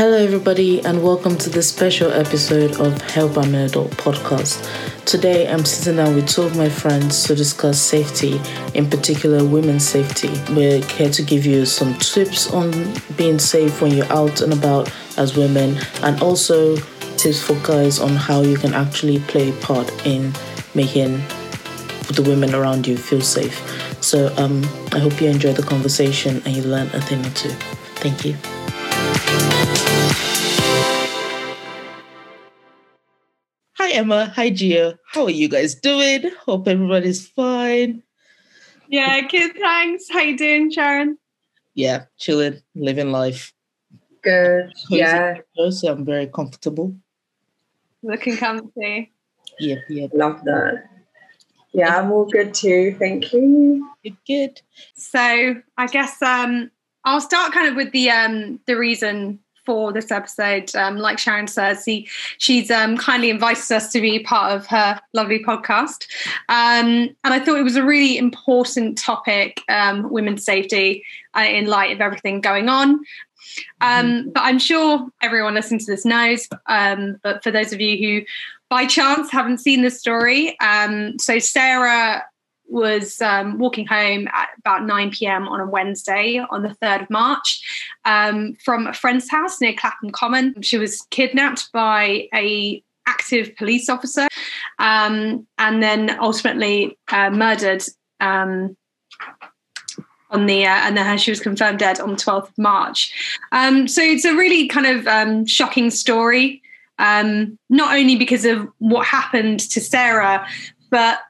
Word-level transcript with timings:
Hello, 0.00 0.16
everybody, 0.16 0.82
and 0.86 1.02
welcome 1.02 1.36
to 1.36 1.50
this 1.50 1.68
special 1.68 2.10
episode 2.10 2.80
of 2.80 2.98
Help 3.02 3.36
I'm 3.36 3.54
an 3.54 3.66
Adult 3.66 3.90
podcast. 3.98 4.66
Today, 5.04 5.46
I'm 5.46 5.66
sitting 5.66 5.96
down 5.96 6.14
with 6.14 6.26
two 6.26 6.40
of 6.40 6.56
my 6.56 6.70
friends 6.70 7.22
to 7.24 7.34
discuss 7.34 7.78
safety, 7.78 8.40
in 8.72 8.88
particular, 8.88 9.44
women's 9.44 9.86
safety. 9.86 10.30
We're 10.54 10.82
here 10.82 11.10
to 11.10 11.22
give 11.22 11.44
you 11.44 11.66
some 11.66 11.98
tips 11.98 12.50
on 12.50 12.94
being 13.18 13.38
safe 13.38 13.82
when 13.82 13.92
you're 13.92 14.10
out 14.10 14.40
and 14.40 14.54
about 14.54 14.90
as 15.18 15.36
women, 15.36 15.78
and 16.02 16.22
also 16.22 16.76
tips 17.18 17.42
for 17.42 17.56
guys 17.56 17.98
on 17.98 18.16
how 18.16 18.40
you 18.40 18.56
can 18.56 18.72
actually 18.72 19.18
play 19.18 19.50
a 19.50 19.60
part 19.60 19.86
in 20.06 20.32
making 20.74 21.18
the 22.08 22.24
women 22.26 22.54
around 22.54 22.86
you 22.86 22.96
feel 22.96 23.20
safe. 23.20 23.58
So, 24.02 24.34
um, 24.38 24.64
I 24.92 24.98
hope 24.98 25.20
you 25.20 25.28
enjoy 25.28 25.52
the 25.52 25.62
conversation 25.62 26.40
and 26.46 26.56
you 26.56 26.62
learn 26.62 26.86
a 26.94 27.02
thing 27.02 27.20
or 27.20 27.30
two. 27.34 27.50
Thank 28.00 28.24
you. 28.24 28.38
Hi 33.90 33.96
Emma, 33.96 34.32
hi 34.36 34.50
Gia. 34.50 34.96
How 35.04 35.24
are 35.24 35.30
you 35.30 35.48
guys 35.48 35.74
doing? 35.74 36.30
Hope 36.46 36.68
everybody's 36.68 37.26
fine. 37.26 38.04
Yeah, 38.86 39.20
good. 39.22 39.56
Thanks. 39.56 40.04
How 40.08 40.20
you 40.20 40.38
doing, 40.38 40.70
Sharon? 40.70 41.18
Yeah, 41.74 42.04
chilling, 42.16 42.62
living 42.76 43.10
life. 43.10 43.52
Good. 44.22 44.72
Yeah. 44.90 45.38
So 45.70 45.90
I'm 45.90 46.04
very 46.04 46.28
comfortable. 46.28 46.94
Looking 48.04 48.36
comfy. 48.36 49.12
Yep, 49.58 49.78
yep. 49.88 50.10
Love 50.14 50.44
that. 50.44 50.84
Yeah, 51.72 51.98
I'm 51.98 52.12
all 52.12 52.26
good 52.26 52.54
too. 52.54 52.94
Thank 52.96 53.32
you. 53.32 53.90
Good, 54.04 54.16
good. 54.24 54.60
So 54.94 55.56
I 55.76 55.86
guess 55.88 56.22
um, 56.22 56.70
I'll 57.04 57.20
start 57.20 57.52
kind 57.52 57.66
of 57.66 57.74
with 57.74 57.90
the 57.90 58.08
um, 58.10 58.60
the 58.66 58.76
reason 58.76 59.40
for 59.64 59.92
this 59.92 60.10
episode. 60.10 60.74
Um, 60.74 60.96
like 60.96 61.18
Sharon 61.18 61.46
says, 61.46 61.84
he, 61.84 62.08
she's 62.38 62.70
um, 62.70 62.96
kindly 62.96 63.30
invited 63.30 63.70
us 63.72 63.92
to 63.92 64.00
be 64.00 64.20
part 64.20 64.52
of 64.52 64.66
her 64.66 65.00
lovely 65.12 65.42
podcast. 65.42 66.06
Um, 66.48 67.14
and 67.24 67.34
I 67.34 67.40
thought 67.40 67.58
it 67.58 67.64
was 67.64 67.76
a 67.76 67.84
really 67.84 68.18
important 68.18 68.98
topic, 68.98 69.62
um, 69.68 70.10
women's 70.10 70.44
safety, 70.44 71.04
uh, 71.36 71.40
in 71.40 71.66
light 71.66 71.92
of 71.92 72.00
everything 72.00 72.40
going 72.40 72.68
on. 72.68 73.00
Um, 73.80 74.06
mm-hmm. 74.06 74.30
But 74.30 74.40
I'm 74.44 74.58
sure 74.58 75.08
everyone 75.22 75.54
listening 75.54 75.80
to 75.80 75.86
this 75.86 76.04
knows. 76.04 76.48
Um, 76.66 77.18
but 77.22 77.42
for 77.42 77.50
those 77.50 77.72
of 77.72 77.80
you 77.80 77.96
who, 77.98 78.26
by 78.68 78.86
chance, 78.86 79.30
haven't 79.30 79.58
seen 79.58 79.82
the 79.82 79.90
story, 79.90 80.56
so 81.18 81.38
Sarah 81.40 82.24
was 82.70 83.20
um, 83.20 83.58
walking 83.58 83.86
home 83.86 84.28
at 84.28 84.50
about 84.58 84.84
9 84.84 85.10
p.m. 85.10 85.48
on 85.48 85.60
a 85.60 85.66
Wednesday 85.66 86.44
on 86.50 86.62
the 86.62 86.76
3rd 86.82 87.02
of 87.02 87.10
March 87.10 87.62
um, 88.04 88.54
from 88.64 88.86
a 88.86 88.92
friend's 88.92 89.30
house 89.30 89.60
near 89.60 89.74
Clapham 89.74 90.10
Common. 90.10 90.62
She 90.62 90.78
was 90.78 91.02
kidnapped 91.10 91.70
by 91.72 92.28
a 92.34 92.82
active 93.06 93.56
police 93.56 93.88
officer 93.88 94.28
um, 94.78 95.46
and 95.58 95.82
then 95.82 96.16
ultimately 96.20 96.96
uh, 97.08 97.30
murdered 97.30 97.82
um, 98.20 98.76
on 100.30 100.46
the 100.46 100.64
uh, 100.64 100.68
and 100.68 100.96
then 100.96 101.18
she 101.18 101.30
was 101.30 101.40
confirmed 101.40 101.80
dead 101.80 101.98
on 101.98 102.10
the 102.10 102.16
12th 102.16 102.48
of 102.48 102.58
March. 102.58 103.12
Um, 103.50 103.88
so 103.88 104.00
it's 104.00 104.24
a 104.24 104.34
really 104.34 104.68
kind 104.68 104.86
of 104.86 105.06
um, 105.08 105.44
shocking 105.46 105.90
story. 105.90 106.62
not 106.98 107.50
only 107.70 108.16
because 108.16 108.44
of 108.44 108.68
what 108.78 109.06
happened 109.06 109.60
to 109.60 109.80
Sarah, 109.80 110.46
but 110.90 111.20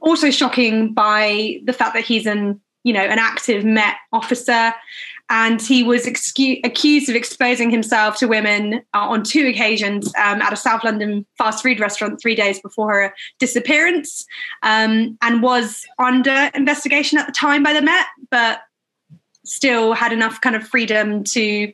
also 0.00 0.30
shocking 0.30 0.92
by 0.92 1.60
the 1.64 1.72
fact 1.72 1.94
that 1.94 2.04
he's 2.04 2.26
an 2.26 2.60
you 2.82 2.92
know 2.92 3.02
an 3.02 3.18
active 3.18 3.64
Met 3.64 3.96
officer, 4.12 4.72
and 5.28 5.60
he 5.60 5.82
was 5.82 6.06
accused 6.06 7.08
of 7.08 7.14
exposing 7.14 7.70
himself 7.70 8.16
to 8.18 8.26
women 8.26 8.82
uh, 8.94 8.98
on 8.98 9.22
two 9.22 9.46
occasions 9.46 10.08
um, 10.16 10.40
at 10.42 10.52
a 10.52 10.56
South 10.56 10.82
London 10.82 11.26
fast 11.38 11.62
food 11.62 11.78
restaurant 11.78 12.20
three 12.20 12.34
days 12.34 12.60
before 12.60 12.92
her 12.92 13.14
disappearance, 13.38 14.24
um, 14.62 15.18
and 15.22 15.42
was 15.42 15.86
under 15.98 16.50
investigation 16.54 17.18
at 17.18 17.26
the 17.26 17.32
time 17.32 17.62
by 17.62 17.72
the 17.72 17.82
Met, 17.82 18.06
but 18.30 18.60
still 19.44 19.92
had 19.92 20.12
enough 20.12 20.40
kind 20.40 20.56
of 20.56 20.66
freedom 20.66 21.24
to 21.24 21.72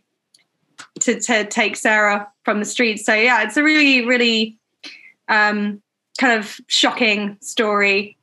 to, 1.01 1.21
to 1.21 1.45
take 1.45 1.77
Sarah 1.77 2.29
from 2.45 2.59
the 2.59 2.65
streets. 2.65 3.05
So 3.05 3.15
yeah, 3.15 3.43
it's 3.43 3.57
a 3.57 3.63
really 3.63 4.05
really 4.07 4.59
um, 5.29 5.83
kind 6.17 6.39
of 6.39 6.61
shocking 6.67 7.37
story. 7.41 8.17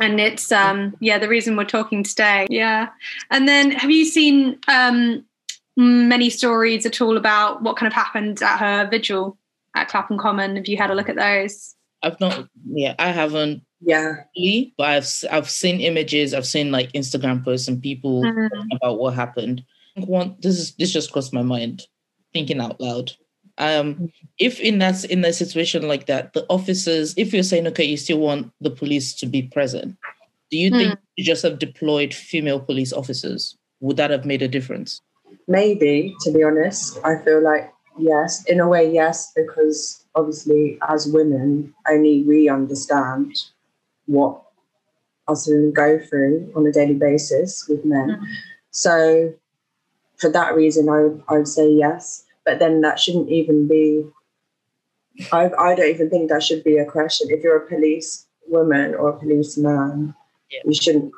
And 0.00 0.20
it's 0.20 0.50
um 0.50 0.96
yeah 1.00 1.18
the 1.18 1.28
reason 1.28 1.56
we're 1.56 1.64
talking 1.64 2.02
today. 2.02 2.46
Yeah. 2.50 2.88
And 3.30 3.48
then 3.48 3.70
have 3.70 3.90
you 3.90 4.04
seen 4.04 4.58
um 4.68 5.24
many 5.76 6.30
stories 6.30 6.86
at 6.86 7.00
all 7.00 7.16
about 7.16 7.62
what 7.62 7.76
kind 7.76 7.86
of 7.86 7.92
happened 7.92 8.42
at 8.42 8.58
her 8.58 8.88
vigil 8.88 9.36
at 9.76 9.88
clapham 9.88 10.18
common? 10.18 10.56
Have 10.56 10.66
you 10.66 10.76
had 10.76 10.90
a 10.90 10.94
look 10.94 11.08
at 11.08 11.16
those? 11.16 11.74
I've 12.04 12.20
not 12.20 12.48
yeah 12.66 12.94
i 12.98 13.08
haven't 13.08 13.62
yeah. 13.80 14.16
really, 14.36 14.74
but 14.76 14.88
i've 14.88 15.08
i've 15.30 15.50
seen 15.50 15.80
images 15.80 16.34
i've 16.34 16.46
seen 16.46 16.70
like 16.70 16.92
instagram 16.92 17.42
posts 17.42 17.66
and 17.66 17.82
people 17.82 18.22
mm-hmm. 18.22 18.68
about 18.72 18.98
what 18.98 19.14
happened. 19.14 19.64
One 19.96 20.36
this 20.40 20.58
is 20.58 20.74
this 20.74 20.92
just 20.92 21.12
crossed 21.12 21.32
my 21.32 21.42
mind 21.42 21.82
thinking 22.32 22.60
out 22.60 22.80
loud 22.80 23.12
um, 23.58 24.10
if 24.38 24.60
in 24.60 24.78
that 24.78 25.04
in 25.04 25.24
a 25.24 25.32
situation 25.32 25.86
like 25.86 26.06
that, 26.06 26.32
the 26.32 26.44
officers, 26.48 27.14
if 27.16 27.32
you're 27.32 27.42
saying 27.42 27.66
okay, 27.68 27.84
you 27.84 27.96
still 27.96 28.18
want 28.18 28.52
the 28.60 28.70
police 28.70 29.14
to 29.14 29.26
be 29.26 29.42
present, 29.42 29.96
do 30.50 30.58
you 30.58 30.70
think 30.70 30.94
hmm. 30.94 31.00
you 31.16 31.24
just 31.24 31.42
have 31.42 31.58
deployed 31.58 32.12
female 32.12 32.60
police 32.60 32.92
officers? 32.92 33.56
Would 33.80 33.96
that 33.96 34.10
have 34.10 34.24
made 34.24 34.42
a 34.42 34.48
difference? 34.48 35.00
Maybe, 35.46 36.14
to 36.22 36.32
be 36.32 36.42
honest, 36.42 36.98
I 37.04 37.16
feel 37.18 37.42
like 37.42 37.72
yes, 37.98 38.44
in 38.46 38.60
a 38.60 38.68
way, 38.68 38.92
yes, 38.92 39.32
because 39.34 40.04
obviously 40.14 40.78
as 40.88 41.06
women, 41.06 41.74
only 41.88 42.22
we 42.22 42.48
understand 42.48 43.36
what 44.06 44.42
us 45.28 45.48
women 45.48 45.72
go 45.72 45.98
through 45.98 46.52
on 46.56 46.66
a 46.66 46.72
daily 46.72 46.94
basis 46.94 47.66
with 47.68 47.84
men. 47.84 48.10
Mm. 48.10 48.24
So 48.70 49.34
for 50.16 50.28
that 50.30 50.56
reason, 50.56 50.88
I 50.88 51.32
I 51.32 51.38
would 51.38 51.48
say 51.48 51.70
yes 51.70 52.23
but 52.44 52.58
then 52.58 52.80
that 52.82 52.98
shouldn't 53.00 53.30
even 53.30 53.66
be 53.68 54.04
I, 55.32 55.50
I 55.58 55.74
don't 55.74 55.88
even 55.88 56.10
think 56.10 56.28
that 56.28 56.42
should 56.42 56.64
be 56.64 56.76
a 56.76 56.84
question. 56.84 57.28
If 57.30 57.42
you're 57.42 57.56
a 57.56 57.68
police 57.68 58.26
woman 58.48 58.94
or 58.94 59.10
a 59.10 59.18
policeman, 59.18 60.14
yeah. 60.50 60.60
you 60.64 60.74
shouldn't. 60.74 61.12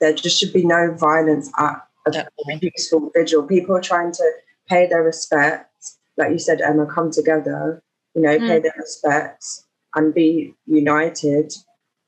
There 0.00 0.12
just 0.12 0.38
should 0.38 0.52
be 0.52 0.64
no 0.64 0.92
violence 0.92 1.50
at 1.58 1.86
a 2.06 2.26
peaceful 2.58 3.10
vigil. 3.14 3.44
People 3.44 3.76
are 3.76 3.80
trying 3.80 4.12
to 4.12 4.32
pay 4.68 4.86
their 4.86 5.02
respects, 5.02 5.98
like 6.16 6.32
you 6.32 6.38
said, 6.38 6.60
Emma, 6.60 6.86
come 6.86 7.10
together, 7.10 7.82
you 8.14 8.22
know, 8.22 8.36
mm. 8.36 8.46
pay 8.46 8.58
their 8.58 8.74
respects 8.76 9.64
and 9.94 10.12
be 10.12 10.54
united. 10.66 11.52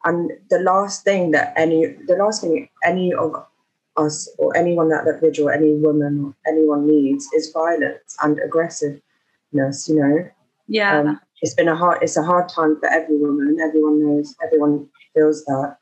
And 0.05 0.33
the 0.50 0.59
last 0.59 1.05
thing 1.05 1.31
that 1.31 1.55
any, 1.56 1.87
the 2.06 2.17
last 2.17 2.43
thing 2.43 2.69
any 2.84 3.12
of 3.12 3.34
us 3.99 4.29
or 4.39 4.57
anyone 4.57 4.89
that 4.89 5.05
that 5.05 5.21
vigil, 5.21 5.51
any 5.51 5.75
woman 5.75 6.25
or 6.25 6.37
anyone 6.47 6.87
needs 6.87 7.29
is 7.35 7.51
violence 7.53 8.17
and 8.23 8.39
aggressiveness, 8.39 9.89
you 9.89 9.97
know. 9.97 10.31
Yeah. 10.69 11.01
Um, 11.01 11.21
it's 11.41 11.55
been 11.55 11.69
a 11.69 11.77
hard 11.77 12.03
it's 12.03 12.17
a 12.17 12.23
hard 12.23 12.49
time 12.49 12.79
for 12.81 12.89
every 12.89 13.17
woman. 13.17 13.59
Everyone 13.61 14.01
knows, 14.01 14.35
everyone 14.45 14.89
feels 15.15 15.45
that. 15.45 15.77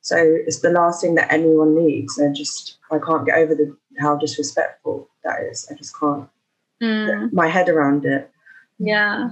So 0.00 0.16
it's 0.18 0.60
the 0.60 0.70
last 0.70 1.00
thing 1.00 1.14
that 1.14 1.32
anyone 1.32 1.74
needs. 1.74 2.18
And 2.18 2.34
just 2.34 2.78
I 2.90 2.98
can't 2.98 3.26
get 3.26 3.38
over 3.38 3.54
the 3.54 3.76
how 4.00 4.16
disrespectful 4.16 5.08
that 5.24 5.42
is. 5.42 5.68
I 5.70 5.74
just 5.74 5.98
can't 5.98 6.28
mm. 6.82 7.06
get 7.06 7.32
my 7.32 7.48
head 7.48 7.68
around 7.68 8.04
it. 8.04 8.30
Yeah. 8.78 9.30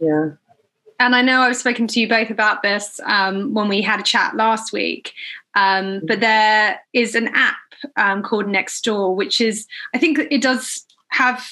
Yeah. 0.00 0.30
And 1.00 1.16
I 1.16 1.22
know 1.22 1.40
I've 1.40 1.56
spoken 1.56 1.86
to 1.88 2.00
you 2.00 2.08
both 2.08 2.28
about 2.28 2.62
this 2.62 3.00
um, 3.04 3.54
when 3.54 3.68
we 3.68 3.80
had 3.80 4.00
a 4.00 4.02
chat 4.02 4.36
last 4.36 4.70
week. 4.70 5.14
Um, 5.54 6.02
but 6.06 6.20
there 6.20 6.80
is 6.92 7.14
an 7.14 7.28
app 7.34 7.56
um, 7.96 8.22
called 8.22 8.46
Nextdoor, 8.46 9.16
which 9.16 9.40
is, 9.40 9.66
I 9.94 9.98
think 9.98 10.18
it 10.18 10.42
does 10.42 10.84
have 11.08 11.44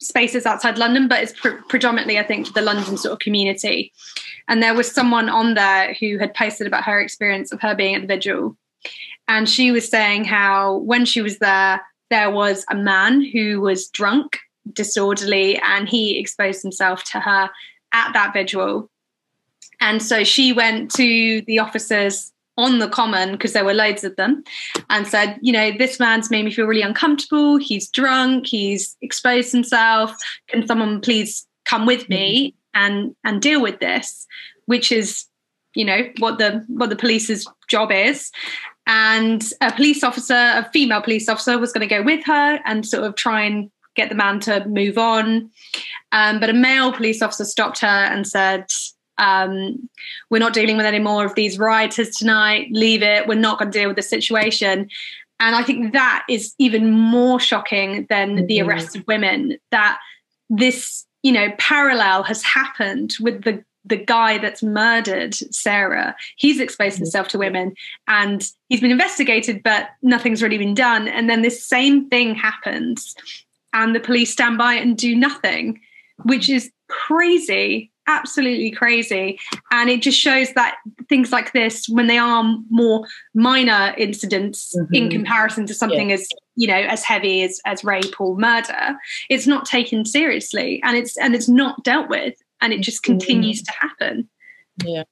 spaces 0.00 0.46
outside 0.46 0.78
London, 0.78 1.08
but 1.08 1.22
it's 1.22 1.32
pre- 1.32 1.60
predominantly, 1.68 2.18
I 2.18 2.22
think, 2.22 2.46
for 2.46 2.52
the 2.52 2.62
London 2.62 2.96
sort 2.96 3.12
of 3.12 3.18
community. 3.18 3.92
And 4.48 4.62
there 4.62 4.74
was 4.74 4.90
someone 4.90 5.28
on 5.28 5.54
there 5.54 5.94
who 5.94 6.18
had 6.18 6.34
posted 6.34 6.66
about 6.66 6.84
her 6.84 7.00
experience 7.00 7.52
of 7.52 7.60
her 7.60 7.74
being 7.74 7.94
at 7.94 8.02
the 8.02 8.06
vigil. 8.06 8.56
And 9.28 9.48
she 9.48 9.70
was 9.70 9.88
saying 9.88 10.24
how 10.24 10.78
when 10.78 11.04
she 11.04 11.22
was 11.22 11.38
there, 11.38 11.80
there 12.10 12.30
was 12.30 12.64
a 12.70 12.74
man 12.74 13.22
who 13.22 13.60
was 13.60 13.88
drunk, 13.88 14.38
disorderly, 14.72 15.58
and 15.58 15.88
he 15.88 16.18
exposed 16.18 16.62
himself 16.62 17.02
to 17.04 17.20
her 17.20 17.50
at 17.92 18.12
that 18.12 18.32
vigil. 18.32 18.90
And 19.80 20.02
so 20.02 20.24
she 20.24 20.52
went 20.52 20.90
to 20.92 21.42
the 21.46 21.58
officers 21.58 22.32
on 22.56 22.78
the 22.78 22.88
common 22.88 23.32
because 23.32 23.52
there 23.52 23.64
were 23.64 23.74
loads 23.74 24.04
of 24.04 24.16
them 24.16 24.42
and 24.90 25.06
said 25.06 25.38
you 25.42 25.52
know 25.52 25.72
this 25.76 26.00
man's 26.00 26.30
made 26.30 26.44
me 26.44 26.50
feel 26.50 26.66
really 26.66 26.82
uncomfortable. 26.82 27.56
He's 27.56 27.88
drunk. 27.90 28.46
He's 28.46 28.96
exposed 29.02 29.52
himself. 29.52 30.14
Can 30.48 30.66
someone 30.66 31.00
please 31.00 31.46
come 31.64 31.86
with 31.86 32.08
me 32.08 32.54
and 32.74 33.14
and 33.24 33.42
deal 33.42 33.60
with 33.60 33.80
this? 33.80 34.26
Which 34.66 34.90
is 34.90 35.24
you 35.74 35.84
know 35.84 36.08
what 36.18 36.38
the 36.38 36.64
what 36.68 36.90
the 36.90 36.96
police's 36.96 37.46
job 37.68 37.92
is. 37.92 38.30
And 38.88 39.44
a 39.60 39.72
police 39.72 40.04
officer 40.04 40.34
a 40.34 40.68
female 40.72 41.02
police 41.02 41.28
officer 41.28 41.58
was 41.58 41.72
going 41.72 41.86
to 41.86 41.94
go 41.94 42.02
with 42.02 42.24
her 42.24 42.60
and 42.64 42.86
sort 42.86 43.04
of 43.04 43.16
try 43.16 43.42
and 43.42 43.70
get 43.96 44.10
the 44.10 44.14
man 44.14 44.38
to 44.40 44.64
move 44.68 44.98
on. 44.98 45.50
Um, 46.12 46.38
but 46.38 46.50
a 46.50 46.52
male 46.52 46.92
police 46.92 47.22
officer 47.22 47.44
stopped 47.44 47.80
her 47.80 47.86
and 47.86 48.26
said, 48.26 48.66
um, 49.18 49.88
We're 50.30 50.38
not 50.38 50.52
dealing 50.52 50.76
with 50.76 50.86
any 50.86 50.98
more 50.98 51.24
of 51.24 51.34
these 51.34 51.58
rioters 51.58 52.10
tonight. 52.10 52.68
Leave 52.70 53.02
it. 53.02 53.26
We're 53.26 53.34
not 53.34 53.58
going 53.58 53.70
to 53.70 53.78
deal 53.78 53.88
with 53.88 53.96
the 53.96 54.02
situation. 54.02 54.88
And 55.38 55.54
I 55.54 55.62
think 55.62 55.92
that 55.92 56.24
is 56.28 56.54
even 56.58 56.90
more 56.90 57.38
shocking 57.38 58.06
than 58.08 58.36
mm-hmm. 58.36 58.46
the 58.46 58.62
arrest 58.62 58.96
of 58.96 59.06
women, 59.06 59.58
that 59.70 59.98
this, 60.48 61.04
you 61.22 61.32
know, 61.32 61.52
parallel 61.58 62.22
has 62.22 62.42
happened 62.42 63.14
with 63.20 63.42
the 63.44 63.62
the 63.88 63.96
guy 63.96 64.36
that's 64.36 64.64
murdered 64.64 65.32
Sarah, 65.54 66.16
he's 66.36 66.58
exposed 66.58 66.96
mm-hmm. 66.96 67.04
himself 67.04 67.28
to 67.28 67.38
women 67.38 67.72
and 68.08 68.50
he's 68.68 68.80
been 68.80 68.90
investigated, 68.90 69.62
but 69.62 69.90
nothing's 70.02 70.42
really 70.42 70.58
been 70.58 70.74
done. 70.74 71.06
And 71.06 71.30
then 71.30 71.42
this 71.42 71.64
same 71.64 72.08
thing 72.08 72.34
happens, 72.34 73.14
and 73.72 73.94
the 73.94 74.00
police 74.00 74.32
stand 74.32 74.58
by 74.58 74.74
and 74.74 74.96
do 74.96 75.14
nothing, 75.14 75.80
which 76.24 76.48
is 76.50 76.70
crazy, 76.88 77.92
absolutely 78.06 78.70
crazy. 78.70 79.38
And 79.70 79.90
it 79.90 80.02
just 80.02 80.18
shows 80.18 80.52
that 80.54 80.76
things 81.08 81.32
like 81.32 81.52
this, 81.52 81.88
when 81.88 82.06
they 82.06 82.18
are 82.18 82.44
more 82.70 83.06
minor 83.34 83.94
incidents 83.98 84.74
mm-hmm. 84.76 84.94
in 84.94 85.10
comparison 85.10 85.66
to 85.66 85.74
something 85.74 86.10
yeah. 86.10 86.14
as 86.14 86.28
you 86.58 86.66
know 86.66 86.74
as 86.74 87.04
heavy 87.04 87.42
as 87.42 87.60
as 87.66 87.84
rape 87.84 88.18
or 88.18 88.34
murder 88.34 88.96
it's 89.28 89.46
not 89.46 89.66
taken 89.66 90.06
seriously 90.06 90.80
and 90.84 90.96
it's 90.96 91.14
and 91.18 91.34
it's 91.34 91.50
not 91.50 91.84
dealt 91.84 92.08
with 92.08 92.34
and 92.60 92.72
it 92.72 92.80
just 92.80 93.02
continues 93.02 93.62
to 93.62 93.72
happen. 93.72 94.28
Yeah. 94.84 95.04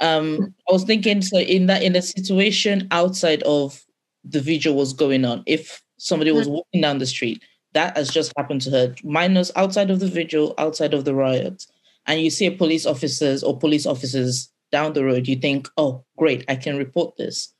Um, 0.00 0.54
I 0.68 0.72
was 0.72 0.84
thinking 0.84 1.22
so 1.22 1.38
in 1.38 1.66
that 1.66 1.82
in 1.82 1.96
a 1.96 2.02
situation 2.02 2.88
outside 2.90 3.42
of 3.44 3.84
the 4.24 4.40
vigil 4.40 4.74
was 4.74 4.92
going 4.92 5.24
on, 5.24 5.42
if 5.46 5.82
somebody 5.98 6.32
was 6.32 6.48
mm. 6.48 6.52
walking 6.52 6.80
down 6.80 6.98
the 6.98 7.06
street, 7.06 7.42
that 7.72 7.96
has 7.96 8.10
just 8.10 8.32
happened 8.36 8.62
to 8.62 8.70
her, 8.70 8.94
minus 9.04 9.52
outside 9.56 9.90
of 9.90 10.00
the 10.00 10.08
vigil, 10.08 10.54
outside 10.58 10.94
of 10.94 11.04
the 11.04 11.14
riot, 11.14 11.66
and 12.06 12.20
you 12.20 12.30
see 12.30 12.46
a 12.46 12.52
police 12.52 12.86
officers 12.86 13.42
or 13.42 13.58
police 13.58 13.86
officers 13.86 14.50
down 14.70 14.92
the 14.92 15.04
road, 15.04 15.28
you 15.28 15.36
think, 15.36 15.68
oh, 15.76 16.04
great, 16.16 16.44
I 16.48 16.56
can 16.56 16.76
report 16.76 17.16
this. 17.16 17.52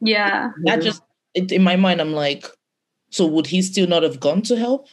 Yeah. 0.00 0.50
That 0.64 0.82
just 0.82 1.02
it, 1.34 1.52
in 1.52 1.62
my 1.62 1.76
mind, 1.76 2.00
I'm 2.00 2.12
like, 2.12 2.46
so 3.10 3.26
would 3.26 3.46
he 3.46 3.62
still 3.62 3.86
not 3.86 4.02
have 4.02 4.20
gone 4.20 4.42
to 4.42 4.56
help 4.56 4.86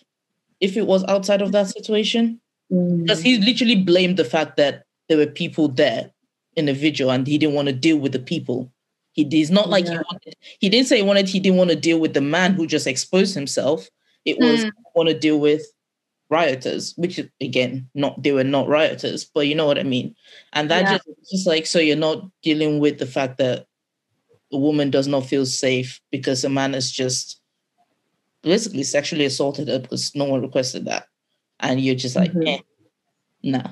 if 0.60 0.76
it 0.76 0.88
was 0.88 1.04
outside 1.06 1.42
of 1.42 1.52
that 1.52 1.68
situation? 1.68 2.40
Because 2.70 3.22
he 3.22 3.38
literally 3.38 3.76
blamed 3.76 4.18
the 4.18 4.26
fact 4.26 4.58
that 4.58 4.84
there 5.08 5.18
were 5.18 5.28
people 5.28 5.70
there 5.70 6.12
in 6.56 6.66
the 6.66 6.74
vigil 6.74 7.12
and 7.12 7.26
he 7.26 7.38
didn't 7.38 7.56
want 7.56 7.68
to 7.68 7.74
deal 7.74 7.98
with 7.98 8.12
the 8.12 8.20
people. 8.20 8.72
He 9.14 9.28
he's 9.30 9.52
not 9.52 9.70
like 9.70 9.86
yeah. 9.86 9.92
he 9.92 9.98
wanted, 9.98 10.36
he 10.60 10.70
didn't 10.70 10.88
say 10.88 10.98
he 10.98 11.04
wanted 11.04 11.30
he 11.30 11.40
didn't 11.40 11.58
want 11.58 11.70
to 11.70 11.76
deal 11.76 12.00
with 12.00 12.14
the 12.14 12.22
man 12.22 12.54
who 12.54 12.68
just 12.68 12.88
exposed 12.88 13.34
himself. 13.34 13.90
It 14.26 14.38
was 14.40 14.66
mm. 14.66 14.72
want 14.96 15.10
to 15.10 15.18
deal 15.18 15.40
with 15.40 15.66
rioters, 16.30 16.94
which 16.98 17.20
again, 17.42 17.90
not 17.94 18.22
they 18.22 18.32
were 18.32 18.44
not 18.44 18.68
rioters, 18.68 19.26
but 19.26 19.48
you 19.48 19.56
know 19.56 19.66
what 19.66 19.80
I 19.80 19.84
mean. 19.84 20.16
And 20.54 20.70
that 20.72 20.84
yeah. 20.84 20.92
just 20.94 21.08
just 21.32 21.48
like 21.48 21.66
so 21.66 21.80
you're 21.80 21.96
not 21.96 22.24
dealing 22.44 22.80
with 22.80 23.00
the 23.00 23.06
fact 23.06 23.38
that 23.38 23.66
a 24.52 24.58
woman 24.58 24.90
does 24.90 25.08
not 25.08 25.26
feel 25.26 25.46
safe 25.46 26.00
because 26.12 26.44
a 26.44 26.50
man 26.50 26.74
is 26.74 26.92
just 26.92 27.42
basically 28.42 28.84
sexually 28.84 29.26
assaulted 29.26 29.68
her 29.68 29.80
because 29.80 30.16
no 30.16 30.26
one 30.26 30.42
requested 30.42 30.86
that 30.86 31.08
and 31.60 31.82
you're 31.82 31.96
just 31.96 32.16
like, 32.16 32.32
mm-hmm. 32.32 32.48
eh, 32.48 32.60
nah. 33.44 33.72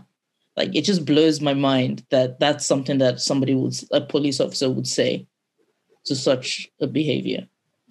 Like 0.57 0.73
it 0.73 0.83
just 0.83 1.05
blows 1.05 1.41
my 1.41 1.53
mind 1.53 2.05
that 2.11 2.39
that's 2.39 2.65
something 2.65 2.97
that 2.99 3.19
somebody 3.19 3.55
would, 3.55 3.75
a 3.91 4.01
police 4.01 4.39
officer 4.39 4.69
would 4.69 4.87
say 4.87 5.27
to 6.05 6.15
such 6.15 6.69
a 6.79 6.87
behavior. 6.87 7.47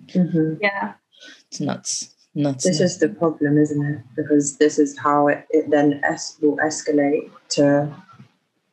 Mm-hmm. 0.06 0.62
Yeah, 0.62 0.94
it's 1.48 1.60
nuts. 1.60 2.13
Nuts. 2.34 2.64
This 2.64 2.80
is 2.80 2.98
the 2.98 3.08
problem, 3.08 3.58
isn't 3.58 3.84
it? 3.84 4.00
Because 4.16 4.56
this 4.56 4.78
is 4.78 4.98
how 4.98 5.28
it, 5.28 5.46
it 5.50 5.70
then 5.70 6.00
es- 6.02 6.36
will 6.40 6.56
escalate 6.56 7.30
to 7.50 7.94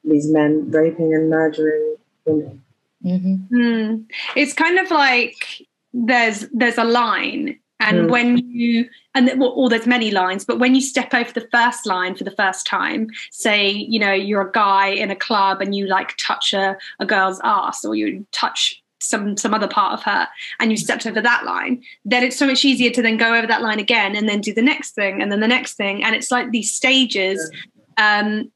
these 0.03 0.27
men 0.31 0.71
raping 0.71 1.13
and 1.13 1.29
murdering 1.29 1.95
women. 2.25 2.63
Mm-hmm. 3.05 3.55
Mm. 3.55 4.05
It's 4.35 4.53
kind 4.53 4.79
of 4.79 4.89
like 4.89 5.67
there's 5.93 6.47
there's 6.51 6.77
a 6.77 6.83
line 6.83 7.59
and 7.81 8.01
mm. 8.01 8.11
when 8.11 8.37
you, 8.37 8.87
and 9.15 9.31
well, 9.39 9.53
or 9.55 9.67
there's 9.67 9.87
many 9.87 10.11
lines, 10.11 10.45
but 10.45 10.59
when 10.59 10.75
you 10.75 10.81
step 10.81 11.13
over 11.13 11.31
the 11.31 11.47
first 11.51 11.87
line 11.87 12.15
for 12.15 12.23
the 12.23 12.31
first 12.31 12.67
time, 12.67 13.07
say, 13.31 13.71
you 13.71 13.99
know, 13.99 14.13
you're 14.13 14.47
a 14.47 14.51
guy 14.51 14.89
in 14.89 15.09
a 15.09 15.15
club 15.15 15.61
and 15.61 15.73
you 15.73 15.87
like 15.87 16.15
touch 16.17 16.53
a, 16.53 16.77
a 16.99 17.05
girl's 17.07 17.41
ass 17.43 17.83
or 17.83 17.95
you 17.95 18.25
touch 18.31 18.80
some 19.01 19.35
some 19.37 19.53
other 19.53 19.67
part 19.67 19.93
of 19.93 20.03
her 20.03 20.27
and 20.59 20.71
you 20.71 20.77
stepped 20.77 21.05
over 21.05 21.21
that 21.21 21.43
line 21.43 21.81
then 22.05 22.23
it's 22.23 22.37
so 22.37 22.45
much 22.45 22.63
easier 22.63 22.91
to 22.91 23.01
then 23.01 23.17
go 23.17 23.33
over 23.33 23.47
that 23.47 23.61
line 23.61 23.79
again 23.79 24.15
and 24.15 24.29
then 24.29 24.41
do 24.41 24.53
the 24.53 24.61
next 24.61 24.91
thing 24.91 25.21
and 25.21 25.31
then 25.31 25.39
the 25.39 25.47
next 25.47 25.73
thing 25.73 26.03
and 26.03 26.15
it's 26.15 26.31
like 26.31 26.51
these 26.51 26.71
stages 26.71 27.51
um, 27.97 28.51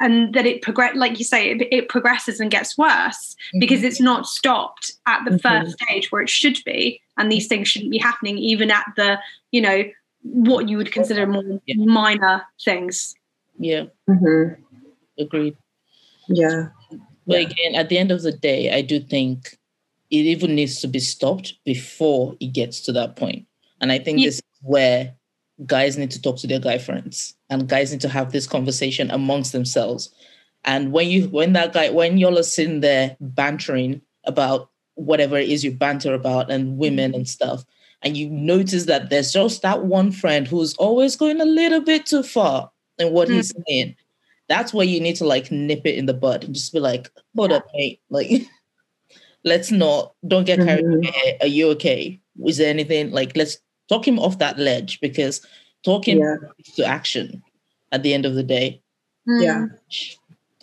and 0.00 0.34
that 0.34 0.46
it 0.46 0.62
progress 0.62 0.96
like 0.96 1.18
you 1.18 1.24
say 1.24 1.50
it, 1.50 1.68
it, 1.70 1.88
progresses 1.88 2.40
and 2.40 2.50
gets 2.50 2.78
worse 2.78 3.34
mm-hmm. 3.34 3.60
because 3.60 3.82
it's 3.82 4.00
not 4.00 4.26
stopped 4.26 4.92
at 5.06 5.24
the 5.24 5.32
mm-hmm. 5.32 5.64
first 5.64 5.78
stage 5.82 6.10
where 6.10 6.22
it 6.22 6.28
should 6.28 6.58
be 6.64 7.00
and 7.16 7.30
these 7.30 7.46
things 7.46 7.68
shouldn't 7.68 7.90
be 7.90 7.98
happening 7.98 8.38
even 8.38 8.70
at 8.70 8.86
the 8.96 9.18
you 9.50 9.60
know 9.60 9.84
what 10.22 10.68
you 10.68 10.76
would 10.76 10.92
consider 10.92 11.26
more 11.26 11.60
yeah. 11.66 11.84
minor 11.84 12.42
things 12.64 13.14
yeah 13.58 13.84
mm-hmm. 14.08 14.54
agreed 15.18 15.56
yeah 16.28 16.68
but 17.26 17.40
yeah. 17.40 17.48
again 17.48 17.74
at 17.74 17.88
the 17.88 17.98
end 17.98 18.10
of 18.10 18.22
the 18.22 18.32
day 18.32 18.74
i 18.74 18.80
do 18.80 18.98
think 18.98 19.58
it 20.10 20.16
even 20.16 20.54
needs 20.54 20.80
to 20.80 20.88
be 20.88 21.00
stopped 21.00 21.54
before 21.64 22.36
it 22.40 22.52
gets 22.52 22.80
to 22.80 22.92
that 22.92 23.16
point 23.16 23.46
and 23.80 23.90
i 23.90 23.98
think 23.98 24.18
yeah. 24.18 24.26
this 24.26 24.36
is 24.36 24.42
where 24.62 25.14
guys 25.66 25.96
need 25.96 26.10
to 26.10 26.20
talk 26.20 26.36
to 26.38 26.46
their 26.46 26.58
guy 26.58 26.78
friends 26.78 27.34
and 27.50 27.68
guys 27.68 27.92
need 27.92 28.00
to 28.00 28.08
have 28.08 28.32
this 28.32 28.46
conversation 28.46 29.10
amongst 29.10 29.52
themselves. 29.52 30.10
And 30.64 30.92
when 30.92 31.08
you 31.08 31.28
when 31.28 31.52
that 31.52 31.72
guy 31.72 31.90
when 31.90 32.18
y'all 32.18 32.38
are 32.38 32.42
sitting 32.42 32.80
there 32.80 33.16
bantering 33.20 34.00
about 34.24 34.70
whatever 34.94 35.36
it 35.36 35.48
is 35.48 35.64
you 35.64 35.72
banter 35.72 36.14
about 36.14 36.50
and 36.50 36.78
women 36.78 37.14
and 37.14 37.28
stuff, 37.28 37.64
and 38.02 38.16
you 38.16 38.28
notice 38.30 38.86
that 38.86 39.10
there's 39.10 39.32
just 39.32 39.62
that 39.62 39.84
one 39.84 40.10
friend 40.10 40.46
who's 40.46 40.74
always 40.74 41.16
going 41.16 41.40
a 41.40 41.44
little 41.44 41.80
bit 41.80 42.06
too 42.06 42.22
far 42.22 42.70
in 42.98 43.12
what 43.12 43.28
mm-hmm. 43.28 43.36
he's 43.36 43.52
mm. 43.52 43.62
saying, 43.68 43.96
that's 44.48 44.72
where 44.74 44.86
you 44.86 45.00
need 45.00 45.16
to 45.16 45.26
like 45.26 45.50
nip 45.50 45.82
it 45.84 45.96
in 45.96 46.06
the 46.06 46.14
bud 46.14 46.44
and 46.44 46.54
just 46.54 46.72
be 46.72 46.80
like, 46.80 47.10
hold 47.36 47.50
yeah. 47.50 47.58
up, 47.58 47.66
mate. 47.74 48.00
Like, 48.10 48.30
let's 49.44 49.70
not 49.70 50.14
don't 50.26 50.44
get 50.44 50.58
carried 50.58 50.84
mm-hmm. 50.84 51.06
away. 51.06 51.38
Are 51.40 51.46
you 51.46 51.68
okay? 51.70 52.20
Is 52.46 52.58
there 52.58 52.70
anything 52.70 53.10
like 53.12 53.36
let's 53.36 53.58
talk 53.88 54.06
him 54.06 54.18
off 54.18 54.38
that 54.38 54.58
ledge 54.58 55.00
because 55.00 55.44
talking 55.84 56.18
yeah. 56.18 56.36
to 56.76 56.84
action 56.84 57.42
at 57.92 58.02
the 58.02 58.12
end 58.14 58.26
of 58.26 58.34
the 58.34 58.42
day. 58.42 58.82
Yeah. 59.26 59.66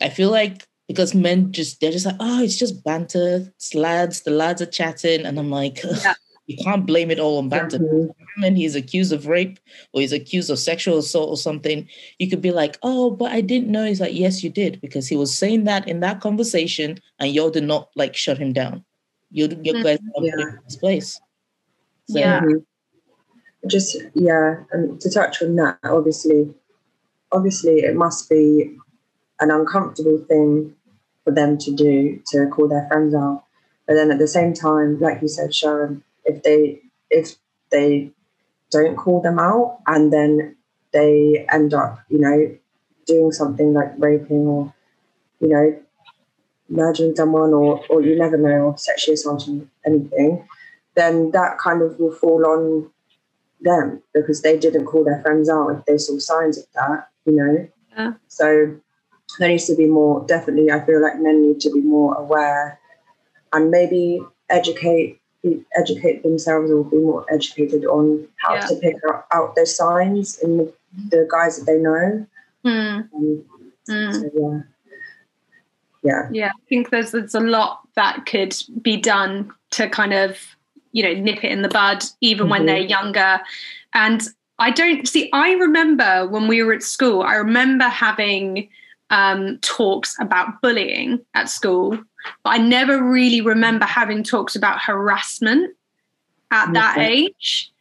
I 0.01 0.09
feel 0.09 0.31
like 0.31 0.67
because 0.87 1.15
men 1.15 1.51
just 1.51 1.79
they're 1.79 1.91
just 1.91 2.05
like, 2.05 2.17
oh, 2.19 2.43
it's 2.43 2.57
just 2.57 2.83
banter. 2.83 3.51
It's 3.55 3.73
lads, 3.73 4.21
the 4.21 4.31
lads 4.31 4.61
are 4.61 4.65
chatting. 4.65 5.25
And 5.25 5.39
I'm 5.39 5.49
like, 5.49 5.83
yeah. 5.83 6.13
you 6.51 6.63
can't 6.63 6.85
blame 6.85 7.11
it 7.11 7.19
all 7.19 7.37
on 7.37 7.49
banter. 7.49 7.79
Mm-hmm. 7.79 8.55
he's 8.55 8.75
accused 8.75 9.13
of 9.13 9.27
rape 9.27 9.59
or 9.93 10.01
he's 10.01 10.13
accused 10.13 10.49
of 10.49 10.59
sexual 10.59 10.97
assault 10.97 11.29
or 11.29 11.37
something, 11.37 11.87
you 12.19 12.29
could 12.29 12.41
be 12.41 12.51
like, 12.51 12.77
oh, 12.83 13.11
but 13.11 13.31
I 13.31 13.41
didn't 13.41 13.69
know. 13.69 13.85
He's 13.85 14.01
like, 14.01 14.13
yes, 14.13 14.43
you 14.43 14.49
did, 14.49 14.79
because 14.81 15.07
he 15.07 15.15
was 15.15 15.37
saying 15.37 15.65
that 15.65 15.87
in 15.87 15.99
that 16.01 16.21
conversation 16.21 16.99
and 17.19 17.33
y'all 17.33 17.49
did 17.49 17.63
not 17.63 17.89
like 17.95 18.15
shut 18.15 18.37
him 18.37 18.53
down. 18.53 18.83
You, 19.29 19.45
you 19.45 19.73
mm-hmm. 19.73 19.83
guys 19.83 19.99
yeah. 20.17 20.31
in 20.37 20.59
his 20.65 20.75
place. 20.77 21.19
So, 22.09 22.19
yeah. 22.19 22.41
Mm-hmm 22.41 22.57
just 23.67 23.97
yeah 24.15 24.55
and 24.71 24.99
to 24.99 25.09
touch 25.09 25.41
on 25.41 25.55
that 25.55 25.77
obviously 25.83 26.49
obviously 27.31 27.79
it 27.79 27.95
must 27.95 28.29
be 28.29 28.75
an 29.39 29.51
uncomfortable 29.51 30.23
thing 30.27 30.73
for 31.23 31.31
them 31.31 31.57
to 31.57 31.71
do 31.71 32.19
to 32.27 32.47
call 32.47 32.67
their 32.67 32.87
friends 32.87 33.13
out 33.13 33.43
but 33.87 33.93
then 33.93 34.11
at 34.11 34.17
the 34.17 34.27
same 34.27 34.53
time 34.53 34.99
like 34.99 35.21
you 35.21 35.27
said 35.27 35.53
sharon 35.53 36.03
if 36.25 36.43
they 36.43 36.81
if 37.09 37.35
they 37.71 38.11
don't 38.69 38.95
call 38.95 39.21
them 39.21 39.39
out 39.39 39.79
and 39.87 40.11
then 40.11 40.55
they 40.93 41.45
end 41.51 41.73
up 41.73 41.99
you 42.09 42.19
know 42.19 42.55
doing 43.05 43.31
something 43.31 43.73
like 43.73 43.91
raping 43.97 44.47
or 44.47 44.73
you 45.39 45.47
know 45.47 45.79
murdering 46.69 47.15
someone 47.15 47.53
or 47.53 47.83
or 47.89 48.01
you 48.01 48.17
never 48.17 48.37
know 48.37 48.67
or 48.67 48.77
sexually 48.77 49.15
assaulting 49.15 49.69
anything 49.85 50.47
then 50.95 51.31
that 51.31 51.57
kind 51.57 51.81
of 51.81 51.99
will 51.99 52.11
fall 52.11 52.45
on 52.45 52.89
them 53.61 54.01
because 54.13 54.41
they 54.41 54.57
didn't 54.57 54.85
call 54.85 55.03
their 55.03 55.21
friends 55.21 55.49
out 55.49 55.69
if 55.69 55.85
they 55.85 55.97
saw 55.97 56.17
signs 56.17 56.57
of 56.57 56.65
that, 56.73 57.07
you 57.25 57.35
know. 57.35 57.67
Yeah. 57.95 58.13
So 58.27 58.75
there 59.39 59.49
needs 59.49 59.67
to 59.67 59.75
be 59.75 59.85
more. 59.85 60.25
Definitely, 60.25 60.71
I 60.71 60.85
feel 60.85 61.01
like 61.01 61.19
men 61.19 61.41
need 61.41 61.59
to 61.61 61.71
be 61.71 61.81
more 61.81 62.15
aware 62.15 62.79
and 63.53 63.69
maybe 63.69 64.21
educate 64.49 65.20
educate 65.75 66.23
themselves 66.23 66.71
or 66.71 66.83
be 66.83 66.97
more 66.97 67.25
educated 67.31 67.85
on 67.85 68.27
how 68.37 68.55
yeah. 68.55 68.65
to 68.67 68.75
pick 68.75 68.95
out, 69.33 69.55
their 69.55 69.65
signs 69.65 70.37
in 70.39 70.57
the, 70.57 70.73
the 71.09 71.27
guys 71.31 71.57
that 71.57 71.65
they 71.65 71.77
know. 71.77 72.25
Mm. 72.65 73.09
Um, 73.13 73.43
mm. 73.89 74.13
So, 74.13 74.29
yeah. 74.33 74.61
Yeah. 76.03 76.29
Yeah. 76.31 76.49
I 76.49 76.65
think 76.69 76.89
there's 76.89 77.11
there's 77.11 77.35
a 77.35 77.39
lot 77.39 77.87
that 77.95 78.25
could 78.25 78.55
be 78.81 78.97
done 78.97 79.51
to 79.71 79.89
kind 79.89 80.13
of 80.13 80.37
you 80.91 81.03
know 81.03 81.13
nip 81.13 81.43
it 81.43 81.51
in 81.51 81.61
the 81.61 81.69
bud 81.69 82.03
even 82.21 82.43
mm-hmm. 82.43 82.51
when 82.51 82.65
they're 82.65 82.77
younger 82.79 83.39
and 83.93 84.27
I 84.61 84.69
don't 84.69 85.07
see. 85.07 85.27
I 85.33 85.53
remember 85.53 86.27
when 86.27 86.47
we 86.47 86.61
were 86.61 86.73
at 86.73 86.83
school. 86.83 87.23
I 87.23 87.33
remember 87.33 87.85
having 87.85 88.69
um, 89.09 89.57
talks 89.61 90.15
about 90.19 90.61
bullying 90.61 91.19
at 91.33 91.49
school, 91.49 91.97
but 92.43 92.51
I 92.51 92.57
never 92.57 93.01
really 93.01 93.41
remember 93.41 93.85
having 93.85 94.23
talks 94.23 94.55
about 94.55 94.81
harassment 94.81 95.75
at 96.51 96.73
that 96.73 96.97
age. 96.97 97.71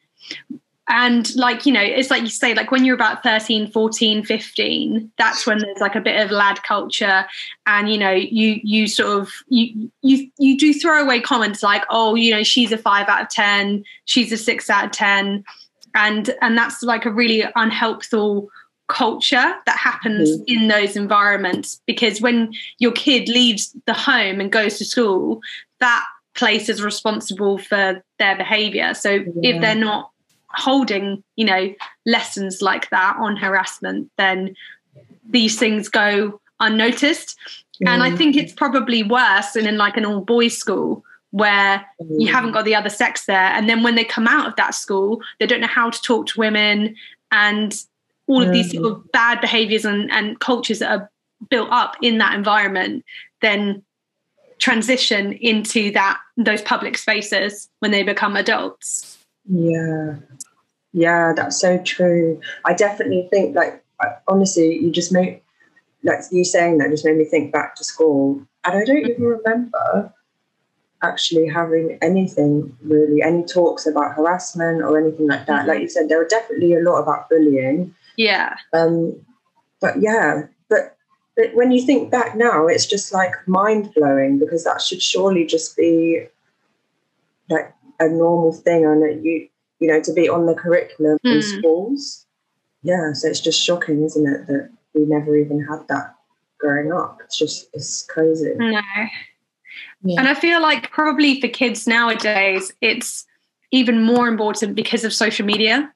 And 0.89 1.33
like 1.37 1.67
you 1.67 1.73
know 1.73 1.83
it's 1.83 2.11
like 2.11 2.23
you 2.23 2.29
say 2.29 2.53
like 2.53 2.73
when 2.73 2.85
you're 2.85 2.97
about 2.97 3.23
13 3.23 3.71
14 3.71 4.25
15 4.25 5.13
that's 5.17 5.47
when 5.47 5.59
there's 5.59 5.79
like 5.79 5.95
a 5.95 6.01
bit 6.01 6.21
of 6.21 6.33
lad 6.33 6.63
culture. 6.65 7.27
And 7.67 7.91
you 7.91 7.97
know 7.97 8.11
you 8.11 8.61
you 8.65 8.89
sort 8.89 9.21
of 9.21 9.31
you 9.49 9.91
you 10.03 10.29
you 10.39 10.59
do 10.59 10.75
throw 10.75 11.03
away 11.03 11.21
comments 11.21 11.63
like 11.63 11.85
oh 11.91 12.17
you 12.17 12.33
know 12.33 12.43
she's 12.43 12.73
a 12.73 12.79
5 12.79 13.09
out 13.09 13.23
of 13.23 13.29
10 13.29 13.85
she's 14.05 14.33
a 14.33 14.37
6 14.37 14.71
out 14.71 14.87
of 14.87 14.91
10 14.91 15.45
and 15.95 16.31
and 16.41 16.59
that's 16.59 16.83
like 16.83 17.05
a 17.05 17.11
really 17.11 17.45
unhelpful 17.55 18.51
culture 18.91 19.55
that 19.67 19.79
happens 19.79 20.29
mm-hmm. 20.29 20.43
in 20.47 20.69
those 20.69 20.97
environments 20.97 21.81
because 21.87 22.21
when 22.21 22.53
your 22.79 22.93
kid 22.93 23.29
leaves 23.29 23.75
the 23.87 23.95
home 23.95 24.41
and 24.41 24.51
goes 24.51 24.79
to 24.79 24.85
school 24.85 25.41
that 25.79 26.05
place 26.35 26.69
is 26.69 26.83
responsible 26.83 27.57
for 27.57 28.03
their 28.19 28.37
behavior 28.37 28.93
so 28.93 29.11
yeah. 29.11 29.25
if 29.43 29.61
they're 29.61 29.75
not 29.75 30.11
holding 30.49 31.23
you 31.37 31.45
know 31.45 31.73
lessons 32.05 32.61
like 32.61 32.91
that 32.91 33.17
on 33.19 33.37
harassment 33.37 34.11
then 34.19 34.55
these 35.29 35.57
things 35.57 35.89
go 35.89 36.41
unnoticed 36.59 37.39
and 37.87 38.03
i 38.03 38.11
mm. 38.11 38.19
think 38.19 38.37
it's 38.37 38.53
probably 38.53 39.05
worse 39.05 39.53
than 39.53 39.67
in 39.67 39.79
like 39.79 39.97
an 39.97 40.05
all 40.05 40.21
boys 40.21 40.57
school 40.57 41.05
where 41.31 41.87
you 42.19 42.33
haven't 42.33 42.51
got 42.51 42.65
the 42.65 42.75
other 42.75 42.89
sex 42.89 43.27
there 43.27 43.37
and 43.37 43.69
then 43.69 43.85
when 43.85 43.95
they 43.95 44.03
come 44.03 44.27
out 44.27 44.49
of 44.49 44.57
that 44.57 44.75
school 44.75 45.23
they 45.39 45.47
don't 45.47 45.61
know 45.61 45.69
how 45.69 45.89
to 45.89 46.03
talk 46.03 46.27
to 46.27 46.41
women 46.41 46.97
and 47.31 47.85
all 48.31 48.43
of 48.43 48.53
these 48.53 48.73
sort 48.73 48.87
of 48.87 48.99
mm. 48.99 49.13
bad 49.13 49.41
behaviors 49.41 49.85
and, 49.85 50.11
and 50.11 50.39
cultures 50.41 50.79
that 50.79 50.91
are 50.91 51.11
built 51.49 51.69
up 51.71 51.97
in 52.03 52.19
that 52.19 52.35
environment 52.35 53.05
then 53.41 53.83
transition 54.59 55.33
into 55.35 55.91
that 55.93 56.19
those 56.37 56.61
public 56.63 56.99
spaces 56.99 57.69
when 57.79 57.91
they 57.91 58.03
become 58.03 58.37
adults 58.37 59.19
yeah 59.49 60.17
yeah, 60.93 61.33
that's 61.35 61.61
so 61.61 61.79
true. 61.79 62.41
I 62.65 62.75
definitely 62.75 63.29
think, 63.31 63.55
like, 63.55 63.83
honestly, 64.27 64.77
you 64.77 64.91
just 64.91 65.13
made, 65.13 65.41
like 66.03 66.21
you 66.33 66.45
saying 66.45 66.79
that 66.79 66.91
just 66.91 67.05
made 67.05 67.17
me 67.17 67.25
think 67.25 67.53
back 67.53 67.77
to 67.77 67.85
school. 67.85 68.41
And 68.65 68.79
I 68.79 68.85
don't 68.85 68.99
even 68.99 69.13
mm-hmm. 69.13 69.25
remember 69.25 70.13
actually 71.03 71.49
having 71.49 71.99
anything 72.03 72.77
really, 72.83 73.23
any 73.23 73.45
talks 73.45 73.87
about 73.87 74.15
harassment 74.15 74.83
or 74.83 74.99
anything 74.99 75.29
like 75.29 75.47
that. 75.47 75.67
Like 75.67 75.81
you 75.81 75.89
said, 75.89 76.09
there 76.09 76.19
were 76.19 76.29
definitely 76.29 76.75
a 76.75 76.81
lot 76.81 77.01
about 77.01 77.29
bullying. 77.31 77.95
Yeah. 78.21 78.57
Um, 78.75 79.19
but 79.81 80.03
yeah, 80.03 80.43
but 80.69 80.95
but 81.39 81.55
when 81.55 81.71
you 81.71 81.87
think 81.87 82.11
back 82.11 82.37
now, 82.37 82.67
it's 82.67 82.85
just 82.85 83.15
like 83.15 83.33
mind 83.49 83.95
blowing 83.95 84.39
because 84.39 84.63
that 84.65 84.83
should 84.83 85.01
surely 85.01 85.47
just 85.47 85.75
be 85.75 86.27
like 87.49 87.73
a 87.99 88.11
normal 88.11 88.53
thing. 88.53 88.85
And 88.85 89.25
you 89.25 89.49
you 89.79 89.89
know, 89.89 90.03
to 90.03 90.13
be 90.13 90.29
on 90.29 90.45
the 90.45 90.53
curriculum 90.53 91.17
mm. 91.25 91.31
in 91.31 91.37
hmm. 91.37 91.59
schools. 91.59 92.27
Yeah, 92.83 93.15
so 93.15 93.29
it's 93.29 93.41
just 93.41 93.59
shocking, 93.59 94.03
isn't 94.05 94.27
it, 94.27 94.47
that 94.49 94.71
we 94.95 95.07
never 95.07 95.35
even 95.35 95.65
had 95.65 95.89
that 95.89 96.15
growing 96.59 96.93
up. 96.93 97.21
It's 97.25 97.39
just 97.39 97.71
it's 97.73 98.03
crazy. 98.03 98.53
No. 98.55 98.83
Yeah. 100.03 100.21
And 100.21 100.29
I 100.29 100.35
feel 100.35 100.61
like 100.61 100.91
probably 100.91 101.41
for 101.41 101.49
kids 101.49 101.87
nowadays, 101.87 102.71
it's 102.83 103.25
even 103.71 104.03
more 104.03 104.29
important 104.29 104.75
because 104.75 105.05
of 105.05 105.15
social 105.15 105.47
media 105.47 105.91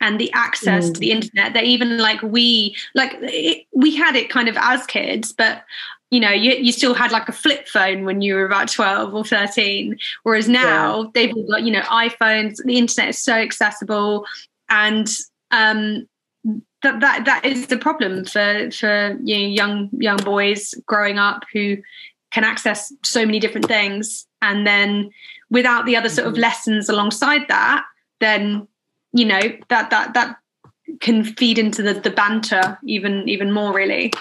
and 0.00 0.20
the 0.20 0.30
access 0.32 0.90
mm. 0.90 0.94
to 0.94 1.00
the 1.00 1.10
internet 1.10 1.54
that 1.54 1.64
even 1.64 1.98
like 1.98 2.20
we 2.22 2.76
like 2.94 3.16
it, 3.20 3.66
we 3.72 3.94
had 3.94 4.16
it 4.16 4.28
kind 4.28 4.48
of 4.48 4.56
as 4.58 4.86
kids 4.86 5.32
but 5.32 5.62
you 6.10 6.20
know 6.20 6.30
you, 6.30 6.52
you 6.52 6.72
still 6.72 6.94
had 6.94 7.10
like 7.10 7.28
a 7.28 7.32
flip 7.32 7.66
phone 7.68 8.04
when 8.04 8.20
you 8.20 8.34
were 8.34 8.44
about 8.44 8.70
12 8.70 9.14
or 9.14 9.24
13 9.24 9.98
whereas 10.22 10.48
now 10.48 11.02
yeah. 11.02 11.08
they've 11.14 11.34
all 11.34 11.46
got 11.48 11.62
you 11.62 11.72
know 11.72 11.80
iphones 11.82 12.56
the 12.64 12.78
internet 12.78 13.10
is 13.10 13.18
so 13.18 13.34
accessible 13.34 14.24
and 14.68 15.08
um 15.50 16.06
that 16.82 17.00
that 17.00 17.24
that 17.24 17.44
is 17.44 17.66
the 17.66 17.78
problem 17.78 18.24
for 18.24 18.70
for 18.70 19.16
you 19.22 19.38
know, 19.38 19.46
young 19.46 19.90
young 19.92 20.18
boys 20.18 20.74
growing 20.86 21.18
up 21.18 21.44
who 21.52 21.76
can 22.30 22.44
access 22.44 22.92
so 23.04 23.24
many 23.24 23.38
different 23.38 23.66
things 23.66 24.26
and 24.42 24.66
then 24.66 25.10
without 25.50 25.86
the 25.86 25.96
other 25.96 26.08
sort 26.08 26.26
of 26.26 26.34
mm-hmm. 26.34 26.42
lessons 26.42 26.88
alongside 26.88 27.42
that 27.48 27.84
then 28.20 28.66
you 29.16 29.24
know 29.24 29.40
that 29.68 29.90
that 29.90 30.14
that 30.14 30.36
can 31.00 31.24
feed 31.24 31.58
into 31.58 31.82
the 31.82 31.94
the 31.94 32.10
banter 32.10 32.78
even 32.84 33.28
even 33.28 33.52
more 33.52 33.72
really 33.74 34.12